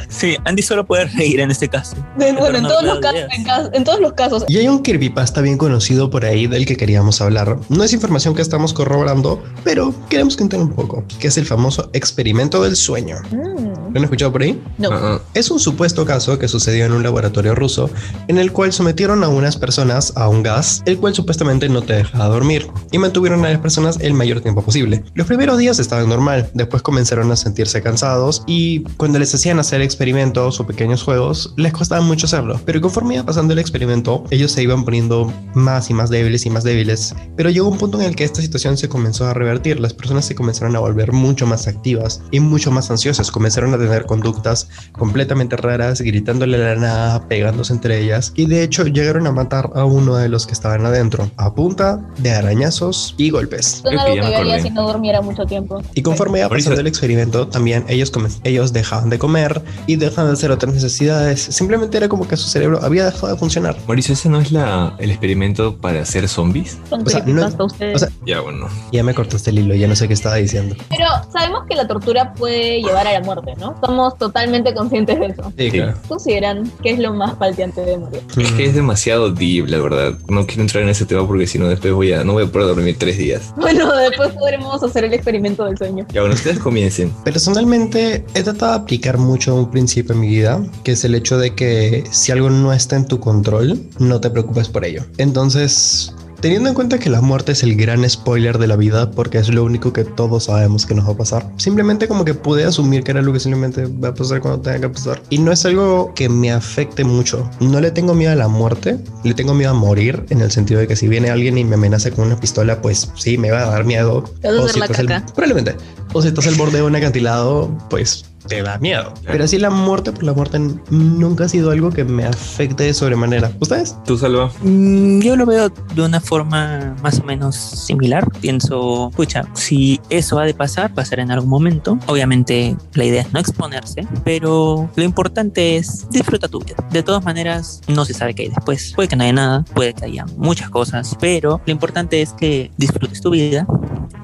Sí, 0.10 0.38
Andy 0.46 0.62
solo 0.62 0.86
puede 0.86 1.06
reír 1.06 1.40
en 1.40 1.52
este 1.52 1.68
caso. 1.70 1.96
Bueno, 2.18 2.46
en 2.48 2.64
no 2.64 2.70
todos, 2.70 2.84
los 2.84 3.00
casos, 3.00 3.70
en 3.74 3.84
todos 3.84 4.00
los 4.00 4.14
casos. 4.14 4.46
Y 4.48 4.58
hay 4.58 4.68
un 4.68 4.80
creepypasta 4.80 5.42
bien 5.42 5.58
conocido 5.58 6.10
por 6.10 6.26
ahí 6.26 6.48
del 6.48 6.66
que 6.66 6.76
queríamos 6.76 7.22
hablar. 7.22 7.58
No 7.70 7.84
es 7.84 7.94
información 7.94 8.36
que 8.36 8.42
estamos 8.42 8.74
corroborando, 8.74 9.42
pero 9.64 9.94
queremos 10.10 10.36
contar 10.36 10.60
un 10.60 10.74
poco, 10.74 11.04
que 11.20 11.28
es 11.28 11.38
el 11.38 11.46
famoso 11.46 11.90
experimento 11.94 12.62
del 12.62 12.76
sueño. 12.76 13.18
Mm, 13.32 13.94
¿Lo 13.94 13.98
han 13.98 14.04
escuchado 14.04 14.32
por 14.32 14.42
ahí? 14.44 14.62
no. 14.78 14.90
Ah, 14.92 15.00
ah. 15.02 15.22
Es 15.34 15.50
un 15.50 15.60
supuesto 15.60 16.06
caso 16.06 16.38
que 16.38 16.48
sucedió 16.48 16.86
en 16.86 16.92
un 16.92 17.04
laboratorio 17.04 17.56
ruso 17.56 17.90
en 18.28 18.38
el 18.38 18.52
cual 18.52 18.74
sometieron 18.74 19.24
a 19.24 19.30
unas 19.30 19.58
personas 19.58 20.14
a 20.16 20.28
un 20.28 20.44
gas, 20.44 20.82
el 20.86 20.98
cual 20.98 21.14
supuestamente 21.14 21.70
no 21.70 21.82
te 21.82 21.94
dejaba 21.94 22.28
dormir, 22.28 22.68
y 22.92 22.98
mantuvieron 22.98 23.46
a 23.46 23.50
las 23.50 23.60
personas 23.60 23.98
el 24.02 24.14
mayor 24.14 24.42
tiempo 24.42 24.64
posible. 24.64 25.04
Los 25.14 25.28
primeros 25.28 25.58
días 25.58 25.80
estaban 25.80 26.10
normal, 26.10 26.50
después 26.54 26.82
comenzaron 26.82 27.32
a 27.32 27.36
sentirse 27.36 27.82
cansados 27.82 28.31
y 28.48 28.82
cuando 28.98 29.20
les 29.20 29.34
hacían 29.34 29.60
hacer 29.60 29.82
experimentos 29.82 30.60
o 30.60 30.68
pequeños 30.68 31.04
juegos, 31.04 31.54
les 31.58 31.74
costaba 31.74 32.02
mucho 32.02 32.26
hacerlo. 32.26 32.60
Pero 32.66 32.82
conforme 32.82 33.16
iba 33.16 33.26
pasando 33.26 33.54
el 33.54 33.60
experimento, 33.60 34.24
ellos 34.30 34.52
se 34.52 34.64
iban 34.64 34.86
poniendo 34.86 35.32
más 35.54 35.90
y 35.90 35.94
más 35.94 36.10
débiles 36.10 36.46
y 36.46 36.50
más 36.50 36.64
débiles. 36.64 37.16
Pero 37.36 37.50
llegó 37.50 37.70
un 37.70 37.78
punto 37.78 38.00
en 38.00 38.06
el 38.06 38.16
que 38.16 38.24
esta 38.24 38.42
situación 38.42 38.78
se 38.78 38.90
comenzó 38.90 39.28
a 39.28 39.34
revertir. 39.34 39.80
Las 39.80 39.94
personas 39.94 40.26
se 40.26 40.36
comenzaron 40.36 40.76
a 40.76 40.80
volver 40.80 41.12
mucho 41.12 41.46
más 41.48 41.68
activas 41.68 42.22
y 42.32 42.40
mucho 42.40 42.72
más 42.72 42.92
ansiosas. 42.92 43.32
Comenzaron 43.32 43.74
a 43.74 43.78
tener 43.78 44.06
conductas 44.06 44.70
completamente 44.92 45.58
raras, 45.58 46.02
gritándole 46.02 46.58
a 46.58 46.76
la 46.76 46.76
nada, 46.76 47.28
pegándose 47.28 47.74
entre 47.74 48.00
ellas. 48.00 48.34
Y 48.36 48.46
de 48.46 48.64
hecho 48.64 48.86
llegaron 48.86 49.28
a 49.28 49.32
matar 49.32 49.70
a 49.76 49.86
uno 49.86 50.16
de 50.16 50.30
los 50.30 50.46
que 50.46 50.54
estaban 50.54 50.86
adentro, 50.86 51.30
a 51.38 51.54
punta 51.54 52.02
de 52.18 52.32
arañazos 52.32 53.16
y 53.18 53.30
golpes. 53.30 53.82
Creo 53.84 54.06
que 54.06 54.16
ya 54.16 54.24
me 54.24 54.36
acordé. 54.36 54.62
si 54.62 54.70
no 54.70 54.88
durmiera 54.88 55.22
mucho 55.22 55.46
tiempo. 55.46 55.82
Y 55.94 56.02
conforme 56.02 56.40
iba 56.40 56.50
pasando 56.50 56.82
el 56.82 56.88
experimento, 56.88 57.48
también 57.48 57.86
ellos, 57.88 58.12
ellos 58.44 58.74
dejaban 58.74 59.10
de 59.10 59.20
comer 59.20 59.62
y 59.88 59.96
dejaban 59.96 60.28
de 60.32 60.34
hacer 60.34 60.52
otras 60.52 60.74
necesidades. 60.74 61.42
Simplemente 61.42 61.98
era 61.98 62.08
como 62.10 62.28
que 62.28 62.38
su 62.38 62.48
cerebro 62.50 62.80
había 62.84 63.06
dejado 63.06 63.28
de 63.34 63.38
funcionar. 63.38 63.76
Mauricio, 63.88 64.14
¿ese 64.14 64.30
no 64.30 64.40
es 64.40 64.52
la, 64.52 64.96
el 65.00 65.12
experimento 65.12 65.78
para 65.78 66.02
hacer 66.02 66.28
zombies? 66.28 66.78
O 66.90 67.10
sea, 67.10 67.24
no- 67.26 67.66
ustedes. 67.66 67.96
o 67.96 68.00
sea- 68.00 68.10
Ya, 68.26 68.40
bueno. 68.42 68.68
Ya 68.92 69.04
me 69.04 69.14
cortaste 69.14 69.50
el 69.52 69.60
hilo, 69.60 69.76
ya 69.76 69.88
no 69.88 69.96
sé 69.96 70.08
qué 70.08 70.14
estaba 70.14 70.36
diciendo. 70.36 70.76
Pero 70.90 71.06
sabemos 71.32 71.64
que 71.68 71.76
la 71.76 71.88
tortura 71.88 72.34
puede 72.34 72.82
llevar 72.82 73.08
a 73.08 73.14
la 73.14 73.22
muerte, 73.22 73.54
¿no? 73.60 73.76
Somos 73.86 74.18
totalmente 74.18 74.74
conscientes 74.74 75.20
de 75.20 75.26
eso. 75.28 75.54
Sí, 75.58 75.72
claro. 75.72 75.94
¿Consideran 76.08 76.72
que 76.84 76.92
es 76.92 77.00
lo 77.00 77.14
más 77.14 77.36
palteante 77.36 77.82
de 77.82 77.98
morir? 77.98 78.22
Es 78.38 78.52
que 78.54 78.66
es 78.66 78.76
demasiado 78.76 79.32
deep, 79.32 79.68
la 79.68 79.80
verdad. 79.80 80.14
No 80.28 80.46
quiero 80.46 80.62
entrar 80.64 80.84
en 80.84 80.90
ese 80.90 81.06
tema 81.06 81.26
porque 81.28 81.48
si 81.48 81.58
no, 81.60 81.68
después 81.68 81.94
voy 81.94 82.14
a, 82.14 82.24
no 82.24 82.34
voy 82.34 82.44
a 82.44 82.48
poder 82.48 82.68
dormir 82.68 82.96
tres 82.98 83.18
días. 83.18 83.54
Bueno, 83.58 83.92
después 83.96 84.30
podremos 84.34 84.82
hacer 84.84 85.04
el 85.06 85.14
experimento 85.14 85.66
del 85.66 85.78
sueño. 85.78 86.06
Ya, 86.14 86.22
bueno, 86.22 86.36
ustedes 86.36 86.60
comiencen. 86.60 87.12
Personalmente 87.24 88.11
he 88.34 88.44
tratado 88.44 88.74
de 88.74 88.80
aplicar 88.80 89.18
mucho 89.18 89.56
un 89.56 89.72
principio 89.72 90.14
en 90.14 90.22
mi 90.22 90.28
vida, 90.28 90.64
que 90.84 90.94
es 90.94 91.04
el 91.04 91.16
hecho 91.16 91.38
de 91.38 91.56
que 91.56 92.04
si 92.12 92.32
algo 92.32 92.50
no 92.50 92.74
está 92.74 92.96
en 92.96 93.06
tu 93.06 93.20
control, 93.20 93.82
no 94.00 94.20
te 94.20 94.30
preocupes 94.30 94.70
por 94.70 94.86
ello. 94.86 95.06
Entonces, 95.18 96.14
Teniendo 96.42 96.70
en 96.70 96.76
cuenta 96.76 96.98
que 96.98 97.12
la 97.12 97.22
muerte 97.22 97.52
es 97.52 97.62
el 97.62 97.76
gran 97.76 98.10
spoiler 98.10 98.58
de 98.58 98.66
la 98.66 98.76
vida, 98.76 99.12
porque 99.12 99.38
es 99.38 99.50
lo 99.50 99.64
único 99.64 99.94
que 99.94 100.04
todos 100.04 100.46
sabemos 100.46 100.88
que 100.88 100.96
nos 100.96 101.08
va 101.08 101.12
a 101.12 101.18
pasar, 101.18 101.52
simplemente 101.58 102.08
como 102.08 102.26
que 102.26 102.34
pude 102.34 102.64
asumir 102.64 103.04
que 103.04 103.12
era 103.12 103.22
lo 103.22 103.32
que 103.32 103.40
simplemente 103.40 103.86
va 103.86 104.08
a 104.08 104.14
pasar 104.16 104.42
cuando 104.42 104.60
tenga 104.60 104.82
que 104.82 104.90
pasar. 104.90 105.22
Y 105.30 105.38
no 105.38 105.52
es 105.52 105.64
algo 105.68 106.12
que 106.16 106.30
me 106.30 106.52
afecte 106.52 107.04
mucho. 107.04 107.48
No 107.60 107.80
le 107.80 107.92
tengo 107.92 108.16
miedo 108.16 108.32
a 108.32 108.36
la 108.36 108.48
muerte, 108.48 108.98
le 109.24 109.36
tengo 109.36 109.54
miedo 109.54 109.70
a 109.70 109.76
morir, 109.76 110.26
en 110.32 110.42
el 110.42 110.50
sentido 110.50 110.80
de 110.80 110.88
que 110.88 110.96
si 110.96 111.08
viene 111.08 111.30
alguien 111.30 111.60
y 111.60 111.64
me 111.64 111.76
amenaza 111.76 112.10
con 112.10 112.26
una 112.26 112.40
pistola, 112.40 112.82
pues 112.82 113.12
sí, 113.16 113.38
me 113.38 113.52
va 113.52 113.62
a 113.62 113.70
dar 113.70 113.86
miedo. 113.86 114.24
Vas 114.42 114.54
a 114.54 114.84
hacer 114.86 114.96
si 114.96 115.04
la 115.04 115.24
probablemente. 115.28 115.76
O 116.14 116.24
si 116.24 116.30
estás 116.30 116.48
al 116.48 116.56
borde 116.56 116.80
de 116.80 116.84
un 116.84 116.96
acantilado, 116.96 117.70
pues 117.92 118.26
te 118.48 118.62
da 118.62 118.78
miedo. 118.78 119.14
Pero 119.26 119.44
así 119.44 119.58
la 119.58 119.70
muerte 119.70 120.12
por 120.12 120.24
la 120.24 120.34
muerte 120.34 120.60
nunca 120.90 121.46
ha 121.46 121.50
sido 121.50 121.72
algo 121.72 121.90
que 121.92 122.04
me 122.04 122.26
afecte 122.26 122.84
de 122.84 122.94
sobremanera. 122.94 123.52
¿Ustedes? 123.60 123.96
¿Tú, 124.06 124.18
Salva? 124.18 124.52
Mm, 124.62 125.20
Yo 125.22 125.36
lo 125.36 125.46
veo 125.46 125.70
de 125.70 126.02
una 126.02 126.20
forma 126.20 126.96
más 127.02 127.20
o 127.20 127.24
menos 127.24 127.56
similar. 127.56 128.28
Pienso, 128.42 129.12
pucha, 129.16 129.46
si 129.54 130.00
eso 130.10 130.40
ha 130.40 130.46
de 130.46 130.54
pasar, 130.54 130.94
pasará 130.94 131.24
en 131.24 131.32
algún 131.32 131.50
momento. 131.50 131.98
Obviamente 132.08 132.76
la 132.94 133.06
idea 133.06 133.22
es 133.22 133.34
no 133.34 133.40
exponerse, 133.40 134.08
pero 134.24 134.90
lo 134.96 135.04
importante 135.04 135.78
es 135.78 136.08
disfruta 136.10 136.48
tu 136.48 136.60
vida. 136.60 136.76
De 136.92 137.04
todas 137.04 137.24
maneras, 137.24 137.82
no 137.88 138.06
se 138.06 138.14
sabe 138.14 138.34
qué 138.34 138.44
hay 138.44 138.50
después. 138.50 138.94
Puede 138.96 139.10
que 139.10 139.16
no 139.16 139.24
haya 139.24 139.34
nada, 139.34 139.66
puede 139.74 139.94
que 139.94 140.06
haya 140.06 140.26
muchas 140.38 140.70
cosas, 140.70 141.16
pero 141.20 141.62
lo 141.66 141.72
importante 141.72 142.22
es 142.22 142.34
que 142.34 142.72
disfrutes 142.78 143.22
tu 143.22 143.30
vida 143.32 143.66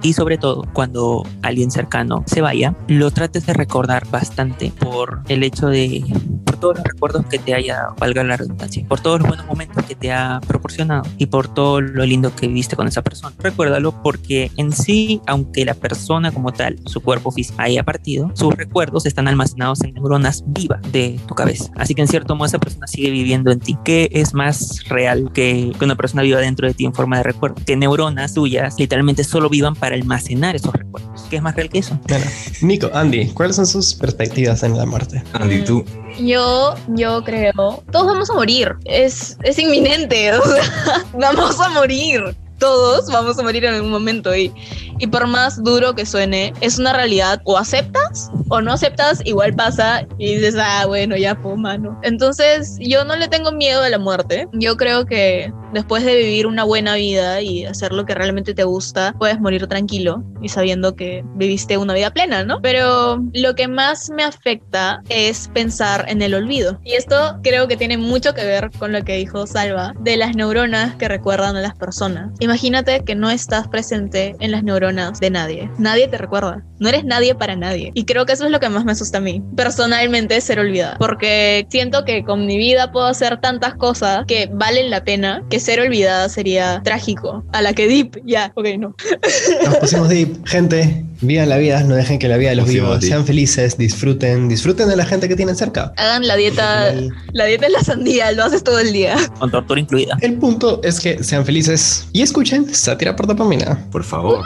y 0.02 0.14
sobre 0.14 0.38
todo 0.38 0.66
cuando 0.74 1.24
alguien 1.42 1.72
cercano 1.72 2.24
se 2.26 2.42
vaya, 2.42 2.76
lo 2.88 3.12
trates 3.12 3.46
de 3.46 3.54
recordar 3.54 4.08
bastante 4.10 4.72
por 4.80 5.22
el 5.28 5.44
hecho 5.44 5.68
de 5.68 6.04
por 6.58 6.74
todos 6.74 6.78
los 6.78 6.86
recuerdos 6.86 7.26
que 7.28 7.38
te 7.38 7.54
haya, 7.54 7.89
valga 8.00 8.24
la 8.24 8.38
redundancia, 8.38 8.86
por 8.88 9.00
todos 9.00 9.20
los 9.20 9.28
buenos 9.28 9.46
momentos 9.46 9.84
que 9.86 9.96
te 9.96 10.12
ha 10.12 10.41
proporcionado 10.48 11.04
y 11.17 11.28
por 11.28 11.54
todo 11.54 11.82
lo 11.82 12.06
lindo 12.06 12.36
que 12.36 12.48
viviste 12.48 12.76
con 12.76 12.88
esa 12.88 13.02
persona. 13.02 13.36
Recuérdalo 13.39 14.02
porque 14.02 14.52
en 14.58 14.72
sí, 14.72 15.22
aunque 15.28 15.65
la 15.65 15.74
persona 15.74 16.32
como 16.32 16.52
tal, 16.52 16.80
su 16.86 17.02
cuerpo 17.02 17.32
físico 17.32 17.62
haya 17.62 17.84
partido, 17.84 18.32
sus 18.34 18.54
recuerdos 18.54 19.06
están 19.06 19.28
almacenados 19.28 19.84
en 19.84 19.93
neuronas 19.93 20.43
vivas 20.48 20.82
de 20.91 21.20
tu 21.28 21.36
cabeza. 21.36 21.72
Así 21.76 21.93
que 21.93 22.02
en 22.02 22.08
cierto 22.08 22.36
modo 22.36 22.48
esa 22.48 22.60
persona 22.60 22.88
sigue 22.88 23.12
viviendo 23.12 23.52
en 23.52 23.60
ti. 23.60 23.78
¿Qué 23.84 24.10
es 24.12 24.34
más 24.34 24.84
real 24.88 25.32
que 25.34 25.72
que 25.78 25.86
una 25.86 25.96
persona 25.96 26.24
viva 26.24 26.39
dentro 26.39 26.67
de 26.67 26.74
ti 26.74 26.86
en 26.86 26.93
forma 26.93 27.17
de 27.17 27.24
recuerdo? 27.24 27.56
Que 27.65 27.76
neuronas 27.76 28.34
tuyas 28.34 28.76
literalmente 28.80 29.24
solo 29.24 29.50
vivan 29.50 29.76
para 29.76 29.96
almacenar 29.96 30.56
esos 30.56 30.74
recuerdos. 30.74 31.26
¿Qué 31.30 31.38
es 31.38 31.41
más 31.41 31.56
real 31.56 31.70
que 31.70 31.80
eso? 31.80 32.00
Bueno, 32.08 32.26
Nico, 32.62 32.89
Andy, 32.93 33.28
¿cuáles 33.30 33.56
son 33.56 33.67
sus 33.67 33.93
perspectivas 33.93 34.63
en 34.63 34.78
la 34.78 34.86
muerte? 34.86 35.24
Andy, 35.34 35.63
tú. 35.63 35.84
Yo, 36.20 36.76
yo 36.96 37.24
creo, 37.24 37.84
todos 37.92 38.08
vamos 38.08 38.30
a 38.30 38.34
morir. 38.34 38.76
Es, 38.86 39.38
es 39.44 39.60
inminente. 39.60 40.32
O 40.38 40.44
sea, 40.44 41.06
vamos 41.14 41.60
a 41.60 41.70
morir. 41.70 42.36
Todos 42.60 43.12
vamos 43.12 43.38
a 43.38 43.44
morir 43.44 43.66
en 43.66 43.76
algún 43.76 43.92
momento 43.92 44.36
y, 44.36 44.52
y 45.00 45.08
por 45.08 45.28
más 45.28 45.64
duro 45.64 45.96
que 45.96 46.06
suene, 46.06 46.54
es 46.62 46.80
una 46.80 46.94
realidad. 46.94 47.42
O 47.46 47.58
aceptas 47.58 48.32
o 48.50 48.62
no 48.62 48.74
aceptas, 48.74 49.22
igual 49.26 49.54
pasa 49.54 50.08
y 50.18 50.36
dices, 50.36 50.56
ah, 50.60 50.86
bueno, 50.88 51.16
ya 51.18 51.36
fue 51.36 51.56
mano. 51.58 52.00
Entonces, 52.04 52.78
yo 52.80 53.04
no 53.04 53.16
le 53.16 53.28
tengo 53.28 53.52
miedo 53.52 53.84
a 53.84 53.90
la 53.90 54.00
muerte. 54.00 54.48
Yo 54.54 54.78
creo 54.78 55.06
que 55.06 55.52
después 55.74 56.04
de 56.04 56.16
vivir 56.16 56.48
una 56.48 56.64
buena 56.64 56.96
vida 56.96 57.42
y 57.42 57.66
hacer 57.66 57.92
lo 57.92 58.06
que 58.06 58.16
realmente 58.16 58.54
te 58.54 58.64
gusta, 58.64 59.14
puedes 59.20 59.40
morir 59.40 59.68
tranquilo 59.68 60.24
y 60.42 60.50
sabiendo 60.50 60.96
que 60.96 61.24
viviste 61.36 61.78
una 61.78 61.94
vida 61.94 62.12
plena, 62.12 62.44
¿no? 62.44 62.62
Pero 62.62 63.22
lo 63.34 63.56
que 63.56 63.68
más 63.68 64.10
me 64.10 64.24
afecta 64.24 65.02
es 65.10 65.50
pensar 65.54 66.06
en 66.08 66.22
el 66.22 66.34
olvido. 66.34 66.80
Y 66.84 66.94
esto 66.94 67.40
creo 67.44 67.68
que 67.68 67.78
tiene 67.78 67.98
mucho 67.98 68.34
que 68.34 68.46
ver 68.46 68.72
con 68.80 68.92
lo 68.92 69.04
que 69.04 69.18
dijo 69.18 69.46
Salva 69.46 69.94
de 70.00 70.18
las 70.18 70.36
neuronas 70.36 70.96
que 70.96 71.08
recuerdan 71.08 71.56
a 71.56 71.62
las 71.62 71.76
personas. 71.76 72.32
Imagínate 72.40 73.04
que 73.04 73.16
no 73.16 73.30
estás 73.30 73.68
presente 73.68 74.36
en 74.40 74.52
las 74.52 74.64
neuronas 74.64 74.87
de 74.88 75.30
nadie. 75.30 75.69
Nadie 75.78 76.08
te 76.08 76.17
recuerda. 76.17 76.63
No 76.80 76.89
eres 76.89 77.04
nadie 77.04 77.36
para 77.36 77.56
nadie. 77.56 77.91
Y 77.93 78.06
creo 78.06 78.26
que 78.26 78.34
eso 78.34 78.45
es 78.45 78.52
lo 78.52 78.60
que 78.60 78.69
más 78.69 78.86
me 78.86 78.91
asusta 78.93 79.17
a 79.17 79.21
mí. 79.21 79.43
Personalmente, 79.56 80.39
ser 80.41 80.60
olvidada. 80.60 80.97
Porque 80.97 81.67
siento 81.69 82.06
que 82.06 82.23
con 82.23 82.45
mi 82.45 82.58
vida 82.58 82.91
puedo 82.91 83.06
hacer 83.08 83.39
tantas 83.41 83.76
cosas 83.76 84.26
que 84.28 84.50
valen 84.54 84.89
la 84.89 85.04
pena 85.04 85.43
que 85.50 85.60
ser 85.60 85.80
olvidada 85.80 86.30
sería 86.30 86.82
trágico. 86.84 87.43
A 87.52 87.62
la 87.62 87.73
que 87.73 87.88
Deep, 87.88 88.21
ya, 88.26 88.52
ok, 88.56 88.67
no. 88.80 88.95
Nos 89.65 89.78
pusimos 89.78 90.10
deep. 90.10 90.45
Gente, 90.45 91.04
vivan 91.21 91.50
la 91.50 91.58
vida, 91.58 91.84
no 91.84 91.95
dejen 91.95 92.19
que 92.19 92.28
la 92.28 92.38
vida 92.38 92.52
de 92.52 92.58
los 92.58 92.65
Pusimos 92.65 92.88
vivos. 92.89 93.02
deep. 93.02 93.10
Sean 93.10 93.26
felices, 93.26 93.78
disfruten, 93.78 94.47
disfruten 94.50 94.88
de 94.89 94.95
la 94.95 95.06
gente 95.06 95.28
que 95.28 95.36
tienen 95.36 95.56
cerca. 95.56 95.93
Hagan 95.97 96.28
la 96.28 96.36
dieta, 96.36 96.91
final, 96.91 97.13
la 97.34 97.45
dieta 97.45 97.65
es 97.67 97.71
la 97.71 97.84
sandía, 97.84 98.32
lo 98.34 98.43
haces 98.43 98.63
todo 98.63 98.80
el 98.80 98.93
día. 98.93 99.15
Con 99.39 99.52
tortura 99.52 99.80
incluida. 99.80 100.17
El 100.21 100.36
punto 100.36 100.82
es 100.84 101.00
que 101.00 101.23
sean 101.23 101.45
felices 101.45 102.08
y 102.13 102.21
escuchen 102.21 102.73
Sátira 102.73 103.15
por 103.15 103.26
dopamina. 103.28 103.86
Por 103.91 104.04
favor. 104.04 104.43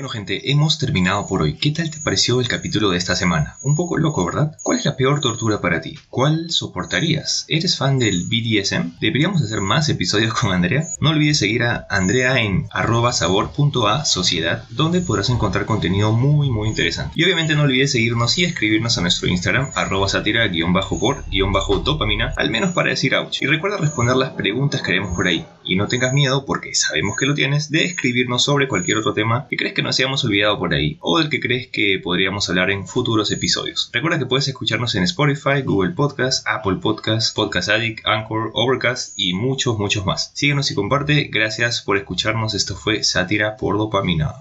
Bueno, 0.00 0.08
gente, 0.08 0.50
hemos 0.50 0.78
terminado 0.78 1.26
por 1.26 1.42
hoy. 1.42 1.58
¿Qué 1.58 1.72
tal 1.72 1.90
te 1.90 2.00
pareció 2.00 2.40
el 2.40 2.48
capítulo 2.48 2.88
de 2.88 2.96
esta 2.96 3.14
semana? 3.14 3.58
Un 3.60 3.76
poco 3.76 3.98
loco, 3.98 4.24
¿verdad? 4.24 4.56
¿Cuál 4.62 4.78
es 4.78 4.86
la 4.86 4.96
peor 4.96 5.20
tortura 5.20 5.60
para 5.60 5.82
ti? 5.82 5.94
¿Cuál 6.08 6.50
soportarías? 6.50 7.44
¿Eres 7.48 7.76
fan 7.76 7.98
del 7.98 8.24
BDSM? 8.24 8.98
¿Deberíamos 8.98 9.42
hacer 9.42 9.60
más 9.60 9.90
episodios 9.90 10.32
con 10.32 10.54
Andrea? 10.54 10.86
No 11.02 11.10
olvides 11.10 11.40
seguir 11.40 11.64
a 11.64 11.86
Andrea 11.90 12.40
en 12.40 12.66
arroba 12.70 13.12
sociedad, 13.12 14.64
donde 14.70 15.02
podrás 15.02 15.28
encontrar 15.28 15.66
contenido 15.66 16.12
muy 16.12 16.48
muy 16.48 16.70
interesante. 16.70 17.12
Y 17.14 17.24
obviamente 17.24 17.54
no 17.54 17.64
olvides 17.64 17.92
seguirnos 17.92 18.38
y 18.38 18.44
escribirnos 18.44 18.96
a 18.96 19.02
nuestro 19.02 19.28
Instagram, 19.28 19.68
arroba 19.74 20.08
sátira-por-dopamina, 20.08 22.32
al 22.38 22.48
menos 22.48 22.72
para 22.72 22.88
decir 22.88 23.14
ouch. 23.16 23.42
Y 23.42 23.46
recuerda 23.46 23.76
responder 23.76 24.16
las 24.16 24.30
preguntas 24.30 24.80
que 24.80 24.92
haremos 24.92 25.14
por 25.14 25.26
ahí. 25.26 25.44
Y 25.64 25.76
no 25.76 25.88
tengas 25.88 26.12
miedo, 26.12 26.44
porque 26.44 26.74
sabemos 26.74 27.16
que 27.18 27.26
lo 27.26 27.34
tienes, 27.34 27.70
de 27.70 27.84
escribirnos 27.84 28.44
sobre 28.44 28.68
cualquier 28.68 28.98
otro 28.98 29.14
tema 29.14 29.46
que 29.48 29.56
crees 29.56 29.74
que 29.74 29.82
nos 29.82 29.98
hayamos 29.98 30.24
olvidado 30.24 30.58
por 30.58 30.74
ahí, 30.74 30.98
o 31.00 31.18
del 31.18 31.28
que 31.28 31.40
crees 31.40 31.68
que 31.68 32.00
podríamos 32.02 32.48
hablar 32.48 32.70
en 32.70 32.86
futuros 32.86 33.30
episodios. 33.30 33.90
Recuerda 33.92 34.18
que 34.18 34.26
puedes 34.26 34.48
escucharnos 34.48 34.94
en 34.94 35.04
Spotify, 35.04 35.62
Google 35.64 35.92
Podcast, 35.92 36.46
Apple 36.46 36.78
Podcast, 36.80 37.34
Podcast 37.34 37.68
Addict, 37.68 38.06
Anchor, 38.06 38.50
Overcast 38.54 39.12
y 39.16 39.34
muchos, 39.34 39.78
muchos 39.78 40.06
más. 40.06 40.30
Síguenos 40.34 40.70
y 40.70 40.74
comparte. 40.74 41.28
Gracias 41.32 41.82
por 41.82 41.96
escucharnos. 41.96 42.54
Esto 42.54 42.74
fue 42.76 43.02
Sátira 43.04 43.56
por 43.56 43.76
Dopamina. 43.76 44.34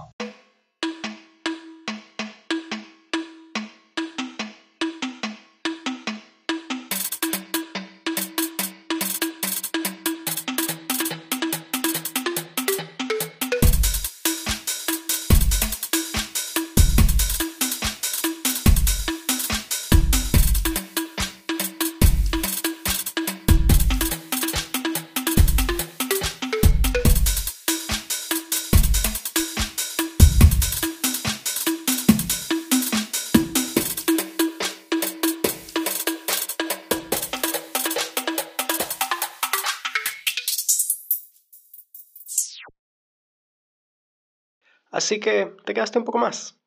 Así 45.09 45.19
que 45.19 45.55
te 45.65 45.73
quedaste 45.73 45.97
un 45.97 46.05
poco 46.05 46.19
más. 46.19 46.61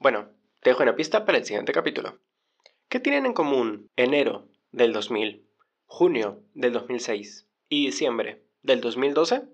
Bueno, 0.00 0.28
te 0.62 0.70
dejo 0.70 0.82
una 0.82 0.96
pista 0.96 1.24
para 1.24 1.38
el 1.38 1.44
siguiente 1.44 1.72
capítulo. 1.72 2.18
¿Qué 2.88 2.98
tienen 2.98 3.24
en 3.24 3.34
común 3.34 3.88
enero 3.94 4.48
del 4.72 4.92
2000, 4.92 5.46
junio 5.86 6.42
del 6.54 6.72
2006 6.72 7.46
y 7.68 7.86
diciembre 7.86 8.42
del 8.62 8.80
2012? 8.80 9.44